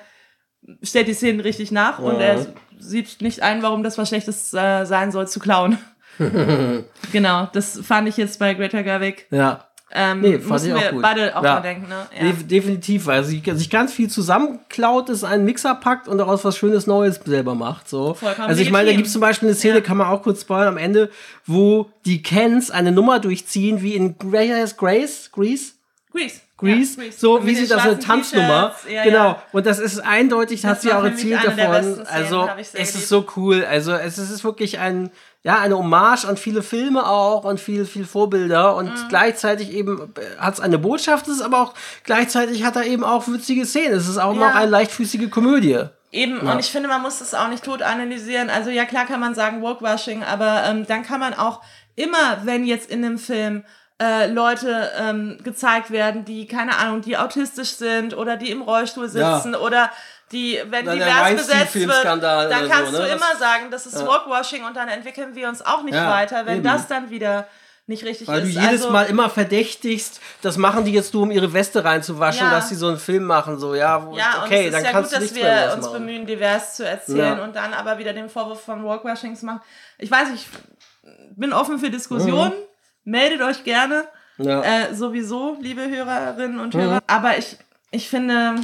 [0.83, 2.47] stellt die Szenen richtig nach und er
[2.79, 5.77] sieht nicht ein, warum das was Schlechtes äh, sein soll, zu klauen.
[7.13, 9.27] genau, das fand ich jetzt bei Greta Gerwig.
[9.31, 9.69] Ja.
[9.95, 11.03] Ähm, Nee, fand ich auch gut.
[11.03, 11.55] beide auch Ja.
[11.57, 12.07] mal denken, ne?
[12.17, 12.23] Ja.
[12.25, 16.57] Def definitiv, weil sie sich ganz viel zusammenklaut, ist einen Mixer packt und daraus was
[16.57, 17.89] Schönes Neues selber macht.
[17.89, 18.15] So.
[18.15, 19.81] Vollkommen Also ich meine, da gibt es zum Beispiel eine Szene, Ja.
[19.83, 21.11] kann man auch kurz spoilern, am Ende,
[21.47, 25.73] wo die Kens eine Nummer durchziehen, wie in Grace, Grace, Grease,
[26.11, 26.41] Grease.
[26.57, 28.75] Grease, Ja, so wie sie das eine Tanznummer.
[28.89, 29.17] Ja, genau.
[29.31, 29.43] ja.
[29.51, 31.11] Und das ist eindeutig, Das hat sie auch der
[31.57, 32.07] davon.
[32.07, 33.65] Also es ist so cool.
[33.65, 35.11] Also es ist wirklich ein,
[35.45, 39.09] ja, eine Hommage an viele Filme auch und viel, viel Vorbilder und Mhm.
[39.09, 41.75] gleichzeitig eben hat es eine Botschaft, es ist aber auch
[42.05, 43.95] gleichzeitig hat er eben auch witzige Szenen.
[43.95, 44.39] Es ist auch Ja.
[44.49, 45.81] noch eine leichtfüßige Komödie.
[46.13, 46.53] Eben, Ja.
[46.53, 48.51] und ich finde, man muss das auch nicht tot analysieren.
[48.51, 51.61] Also ja, klar kann man sagen Woke-Washing, aber ähm, dann kann man auch
[51.97, 53.65] immer, wenn jetzt in einem Film
[54.01, 59.09] äh, Leute ähm, gezeigt werden, die, keine Ahnung, die autistisch sind oder die im Rollstuhl
[59.13, 59.37] Ja.
[59.39, 59.91] sitzen oder
[60.33, 62.21] die, wenn der divers besetzt wird, dann
[62.69, 63.07] kannst so, ne?
[63.07, 66.47] du immer sagen, das ist Woke-Washing und dann entwickeln wir uns auch nicht Ja, weiter,
[66.47, 66.65] wenn eben.
[66.65, 67.47] das dann wieder
[67.87, 68.55] nicht richtig Weil du ist.
[68.55, 72.51] jedes also, Mal immer verdächtigst, das machen die jetzt nur, um ihre Weste reinzuwaschen, Ja.
[72.53, 74.91] dass sie so einen Film machen, so, ja, wo, Ja, okay, und es dann ja
[74.93, 75.99] kannst gut, du dass nichts wir uns machen.
[75.99, 77.45] bemühen, divers zu erzählen Ja.
[77.45, 79.61] und dann aber wieder den Vorwurf von Walkwashing zu machen.
[79.99, 80.47] Ich weiß, ich
[81.37, 82.53] bin offen für Diskussionen.
[83.05, 84.05] Meldet euch gerne.
[84.39, 84.49] Mhm.
[84.49, 84.57] Ja.
[84.59, 84.63] Mhm.
[84.63, 87.01] Äh, sowieso, liebe Hörerinnen und Hörer.
[87.09, 87.57] Aber ich,
[87.91, 88.55] ich finde,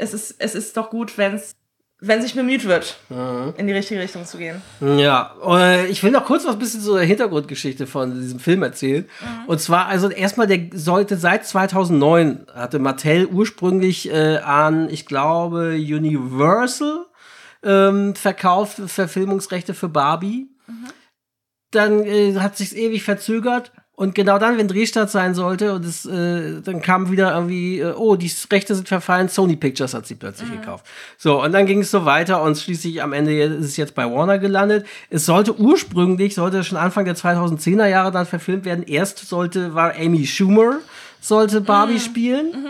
[0.00, 1.54] es ist, es ist doch gut, wenn es
[2.02, 3.52] wenn sich bemüht wird, Mhm.
[3.58, 4.62] in die richtige Richtung zu gehen.
[4.80, 9.06] Ja, äh, ich will noch kurz was bisschen zur Hintergrundgeschichte von diesem Film erzählen.
[9.46, 15.72] Und zwar, also erstmal, der sollte seit 2009, hatte Mattel ursprünglich äh, an, ich glaube,
[15.74, 17.04] Universal
[17.62, 20.48] ähm, verkauft, Verfilmungsrechte für Barbie.
[21.70, 23.72] Dann äh, hat sich's ewig verzögert.
[24.00, 27.92] Und genau dann, wenn Drehstart sein sollte, und es, äh, dann kam wieder irgendwie, äh,
[27.92, 30.86] oh, die Rechte sind verfallen, Sony Pictures hat sie plötzlich gekauft.
[31.18, 34.10] So, und dann ging es so weiter und schließlich am Ende ist es jetzt bei
[34.10, 34.86] Warner gelandet.
[35.10, 38.84] Es sollte ursprünglich, sollte schon Anfang der 2010er Jahre dann verfilmt werden.
[38.84, 40.78] Erst sollte, war Amy Schumer,
[41.20, 42.68] sollte Barbie spielen.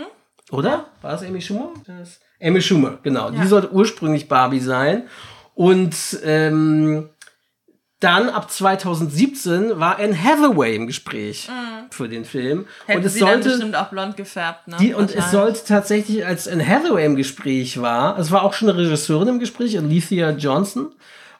[0.51, 0.87] Oder?
[1.01, 1.69] War es Amy Schumer?
[1.87, 3.31] Das Amy Schumer, genau.
[3.31, 5.03] Die sollte ursprünglich Barbie sein.
[5.55, 7.07] Und ähm,
[8.01, 11.47] dann ab 2017 war Anne Hathaway im Gespräch
[11.91, 12.65] für den Film.
[12.87, 13.49] Hätten und es sie dann sollte.
[13.49, 14.77] bestimmt auch blond gefärbt, ne?
[14.79, 18.69] Die, und es sollte tatsächlich, als Anne Hathaway im Gespräch war, es war auch schon
[18.69, 20.91] eine Regisseurin im Gespräch, Alicia Johnson.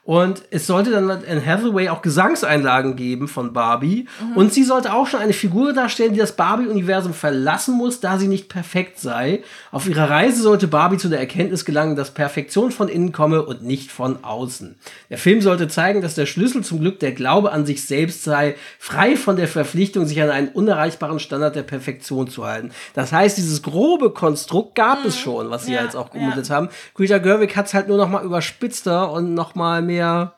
[0.04, 4.08] Und es sollte dann Anne Hathaway auch Gesangseinlagen geben von Barbie.
[4.34, 8.26] Und sie sollte auch schon eine Figur darstellen, die das Barbie-Universum verlassen muss, da sie
[8.26, 9.44] nicht perfekt sei.
[9.70, 13.62] Auf ihrer Reise sollte Barbie zu der Erkenntnis gelangen, dass Perfektion von innen komme und
[13.62, 14.74] nicht von außen.
[15.08, 18.56] Der Film sollte zeigen, dass der Schlüssel zum Glück der Glaube an sich selbst sei,
[18.80, 22.72] frei von der Verpflichtung, sich an einen unerreichbaren Standard der Perfektion zu halten.
[22.94, 26.20] Das heißt, dieses grobe Konstrukt gab es schon, was sie Ja, jetzt auch ja.
[26.20, 26.70] umgesetzt haben.
[26.94, 30.32] Greta Gerwig hat es halt nur noch mal überspitzter und noch mal mehr Ja,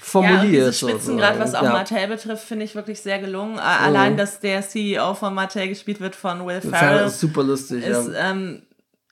[0.00, 0.44] formuliert.
[0.68, 1.72] diese Spitzengrad, was auch ja.
[1.72, 3.56] Mattel betrifft, finde ich wirklich sehr gelungen.
[3.58, 7.42] Äh, Allein, dass der CEO von Mattel gespielt wird von Will Das Ferrell, ist super
[7.42, 7.84] lustig.
[7.84, 8.30] ist, ja.
[8.30, 8.62] ähm,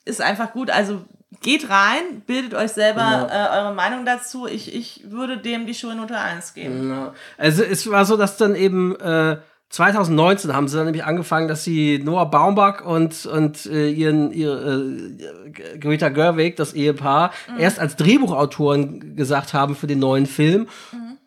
[0.05, 0.71] ist einfach gut.
[0.71, 1.05] Also
[1.43, 3.59] geht rein, bildet euch selber Ja.
[3.59, 4.47] äh, eure Meinung dazu.
[4.47, 6.89] Ich, ich würde dem die Schulnote 1 geben.
[6.91, 7.15] Ja.
[7.37, 9.37] Also es war so, dass dann eben äh,
[9.69, 14.85] 2019 haben sie dann nämlich angefangen, dass sie Noah Baumbach und, und äh, ihren, ihre,
[14.85, 20.69] äh, Greta Gerwig, das Ehepaar, erst als Drehbuchautoren gesagt haben für den neuen Film.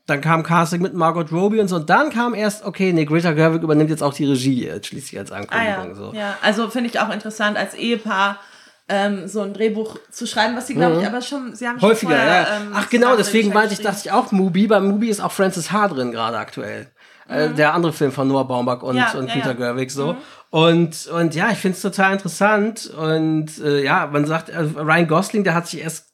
[0.05, 1.75] Dann kam Casting mit Margot Robbie und so.
[1.75, 5.19] Und dann kam erst, okay, nee, Greta Gerwig übernimmt jetzt auch die Regie, jetzt schließlich
[5.19, 5.89] als Ah Ankündigung.
[5.89, 6.13] ja, so.
[6.15, 6.37] ja.
[6.41, 8.39] also finde ich auch interessant, als Ehepaar
[8.87, 11.81] ähm, so ein Drehbuch zu schreiben, was sie, glaube ich, aber schon, sie haben Mhm.
[11.81, 12.57] Häufiger, schon vorher, ja.
[12.57, 14.65] ähm, Ach genau, deswegen meinte ich, dachte ich auch Mubi.
[14.65, 15.89] Bei Mubi ist auch Francis H.
[15.89, 16.87] drin gerade aktuell.
[17.29, 19.01] Äh, der andere Film von Noah Baumbach und, Mhm.
[19.01, 19.53] Ja, und ja, Peter ja.
[19.53, 20.17] Gerwig so.
[20.49, 22.91] Und, und ja, ich finde es total interessant.
[22.97, 26.09] Und äh, ja, man sagt, äh, Ryan Gosling, der hat sich erst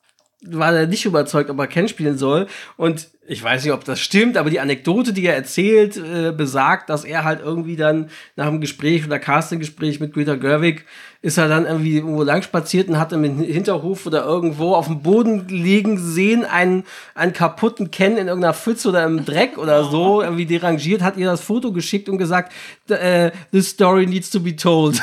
[0.47, 2.47] war er nicht überzeugt, ob er Ken spielen soll.
[2.77, 6.89] Und ich weiß nicht, ob das stimmt, aber die Anekdote, die er erzählt, äh, besagt,
[6.89, 10.85] dass er halt irgendwie dann nach einem Gespräch oder Castinggespräch mit Greta Gerwig
[11.25, 15.01] ist er dann irgendwie irgendwo lang spaziert und hat im Hinterhof oder irgendwo auf dem
[15.01, 16.83] Boden liegen sehen, einen,
[17.15, 21.25] einen kaputten Ken in irgendeiner Pfütze oder im Dreck oder so, irgendwie derangiert, hat ihr
[21.25, 22.53] das Foto geschickt und gesagt,
[22.89, 25.01] äh, this story needs to be told.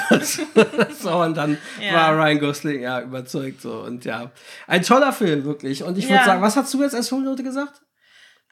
[1.03, 1.95] so, und dann Ja.
[1.95, 4.31] war Ryan Gosling ja überzeugt so und ja.
[4.69, 5.83] Ein toller Film, wirklich.
[5.83, 6.25] Und ich würde Ja.
[6.25, 7.83] sagen, was hast du jetzt als Schulnote gesagt?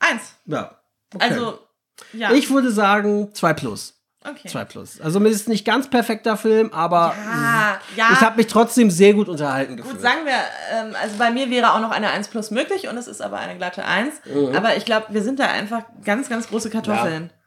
[0.00, 0.34] Eins.
[0.46, 0.76] Ja.
[1.14, 1.24] Okay.
[1.30, 1.58] Also,
[2.14, 2.32] ja.
[2.32, 3.99] ich würde sagen 2 plus.
[4.28, 4.48] Okay.
[4.48, 5.00] 2 plus.
[5.00, 8.08] Also es ist nicht ganz perfekter Film, aber Ah, ja.
[8.12, 9.94] ich habe mich trotzdem sehr gut unterhalten gefühlt.
[9.96, 10.34] Gut, sagen wir,
[10.72, 13.38] ähm, also bei mir wäre auch noch eine 1 plus möglich und es ist aber
[13.38, 14.14] eine glatte 1.
[14.24, 14.54] Mhm.
[14.56, 17.30] Aber ich glaube, wir sind da einfach ganz, ganz große Kartoffeln.
[17.32, 17.39] ja.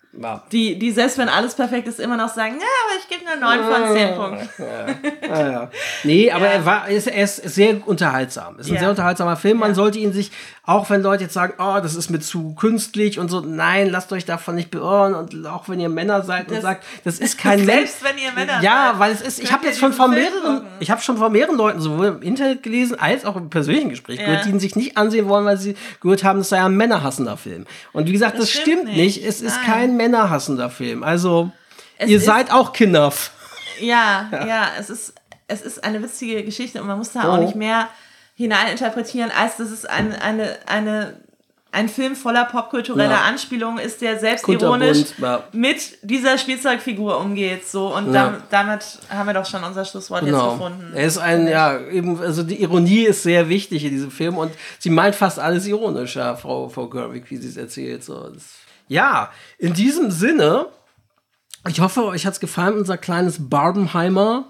[0.52, 3.36] Die, die selbst wenn alles perfekt ist, immer noch sagen, ja, aber ich gebe nur
[3.36, 4.50] 9 von 10 Punkten.
[5.28, 5.70] Ja, ja.
[6.04, 6.52] Nee, aber Ja.
[6.52, 8.56] er war, er ist, er ist sehr unterhaltsam.
[8.60, 8.80] Es ist ein Ja.
[8.82, 9.58] sehr unterhaltsamer Film.
[9.58, 9.76] Man Ja.
[9.76, 10.32] sollte ihn sich,
[10.66, 14.14] auch wenn Leute jetzt sagen, oh, das ist mir zu künstlich und so, nein, lasst
[14.14, 15.16] euch davon nicht beirren.
[15.16, 17.90] Und auch wenn ihr Männer seid und Das- sagt, das ist kein Mensch.
[17.90, 20.58] Selbst wenn ihr Männer Ja, seid, weil es ist, ich habe jetzt schon von mehreren,
[20.58, 20.68] gucken.
[20.80, 24.20] ich habe schon von mehreren Leuten sowohl im Internet gelesen als auch im persönlichen Gespräch
[24.20, 24.26] Ja.
[24.28, 27.36] gehört, die ihn sich nicht ansehen wollen, weil sie gehört haben, es sei ein männerhassender
[27.36, 27.66] Film.
[27.94, 29.18] Und wie gesagt, das, Das stimmt stimmt nicht.
[29.18, 29.26] nicht.
[29.28, 29.66] Es ist Nein.
[29.66, 31.04] kein männerhassender Film.
[31.04, 31.52] Also,
[31.98, 33.32] Es ihr seid auch Kinderf.
[33.82, 35.16] Ja, ja, es ist,
[35.48, 37.32] es ist eine witzige Geschichte und man muss da Oh.
[37.34, 37.90] auch nicht mehr
[38.36, 41.16] hineininterpretieren, als dass es ein, eine, eine,
[41.72, 43.22] ein Film voller popkultureller Ja.
[43.22, 45.44] Anspielungen ist, der selbstironisch ja.
[45.54, 47.68] mit dieser Spielzeugfigur umgeht.
[47.68, 48.26] So, und Ja.
[48.30, 50.52] dam- damit haben wir doch schon unser Schlusswort jetzt Genau.
[50.52, 50.94] gefunden.
[50.96, 54.52] Er ist ein, ja, eben, also die Ironie ist sehr wichtig in diesem Film und
[54.78, 58.04] sie meint fast alles ironisch, ja, Frau, Frau Gerwig, wie sie es erzählt.
[58.04, 58.30] So.
[58.30, 58.44] Das,
[58.94, 60.68] ja, in diesem Sinne,
[61.68, 64.46] ich hoffe, euch hat's gefallen, unser kleines Barbenheimer,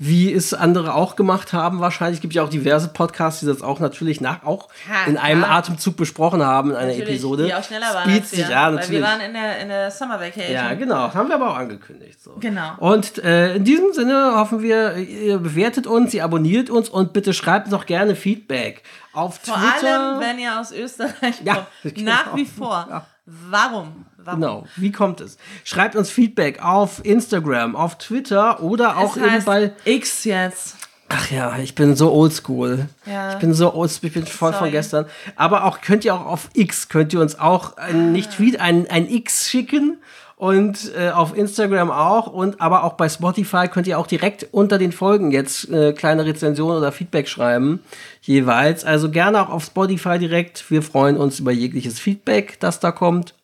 [0.00, 1.80] wie es andere auch gemacht haben.
[1.80, 5.42] Wahrscheinlich gibt ja auch diverse Podcasts, die das auch natürlich nach, auch Ja, in einem
[5.42, 5.56] klar.
[5.56, 7.46] Atemzug besprochen haben in einer Natürlich, Episode.
[7.46, 9.00] Die auch schneller waren Speed als sich, wir, ja, weil natürlich.
[9.00, 10.52] wir waren in der, in der Summer Vacation.
[10.54, 11.12] Ja, genau.
[11.12, 12.22] Haben wir aber auch angekündigt.
[12.22, 12.36] So.
[12.38, 12.74] Genau.
[12.78, 17.32] Und äh, in diesem Sinne hoffen wir, ihr bewertet uns, ihr abonniert uns und bitte
[17.32, 20.00] schreibt auch gerne Feedback auf Vor Twitter.
[20.00, 21.66] allem, wenn ihr aus Österreich Ja, kommt.
[21.96, 22.12] genau.
[22.12, 22.86] Nach wie vor.
[22.88, 23.06] Ja.
[23.50, 24.06] Warum?
[24.16, 24.40] Warum?
[24.40, 25.36] Genau, wie kommt es?
[25.64, 30.76] Schreibt uns Feedback auf Instagram, auf Twitter oder auch Es eben heißt bei X jetzt.
[31.10, 32.88] Ach ja, ich bin so oldschool.
[33.04, 33.32] Ja.
[33.32, 34.70] Ich bin so oldschool, ich bin voll von Sorry.
[34.70, 35.06] gestern.
[35.36, 38.86] Aber auch könnt ihr auch auf X, könnt ihr uns auch ein, nicht Tweet, ein,
[38.90, 39.98] ein X schicken.
[40.38, 42.28] Und äh, auf Instagram auch.
[42.28, 46.24] Und aber auch bei Spotify könnt ihr auch direkt unter den Folgen jetzt äh, kleine
[46.24, 47.80] Rezensionen oder Feedback schreiben.
[48.22, 48.84] Jeweils.
[48.84, 50.70] Also gerne auch auf Spotify direkt.
[50.70, 53.34] Wir freuen uns über jegliches Feedback, das da kommt.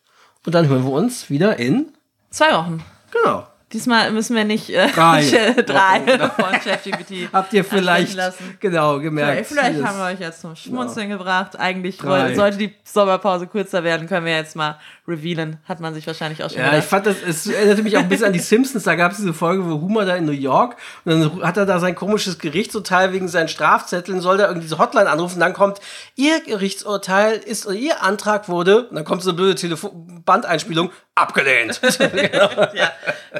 [0.45, 1.87] Und dann hören wir uns wieder in.
[2.29, 2.81] Zwei Wochen.
[3.11, 3.45] Genau.
[3.75, 5.21] Diesmal müssen wir nicht äh, Drei.
[5.65, 5.99] drei
[6.29, 7.27] von ChatGPT.
[7.33, 8.17] Habt ihr vielleicht
[8.61, 9.47] genau gemerkt.
[9.47, 11.59] Vielleicht, vielleicht haben wir euch jetzt zum Schmunzeln gebracht.
[11.59, 12.33] Eigentlich Drei.
[12.35, 15.57] sollte die Sommerpause kürzer werden, können wir jetzt mal revealen.
[15.65, 16.87] Hat man sich wahrscheinlich auch schon Ja, ich gedacht.
[16.87, 18.85] fand das, es erinnerte mich auch ein bisschen an die Simpsons.
[18.85, 21.65] Da gab es diese Folge, wo Homer da in New York und dann hat er
[21.65, 25.41] da sein komisches Gerichtsurteil wegen seinen Strafzetteln, soll da irgendwie diese Hotline anrufen.
[25.41, 25.81] Dann kommt,
[26.15, 31.79] Ihr Gerichtsurteil ist, Ihr Antrag wurde, und dann kommt so eine blöde Telefon Bandeinspielung, abgelehnt.
[32.73, 32.91] ja,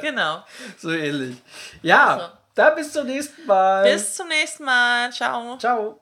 [0.01, 0.43] genau.
[0.77, 1.37] so ähnlich.
[1.81, 2.25] Ja, Also.
[2.55, 3.83] dann bis zum nächsten Mal.
[3.83, 5.11] Bis zum nächsten Mal.
[5.11, 5.57] Ciao.
[5.57, 6.01] Ciao.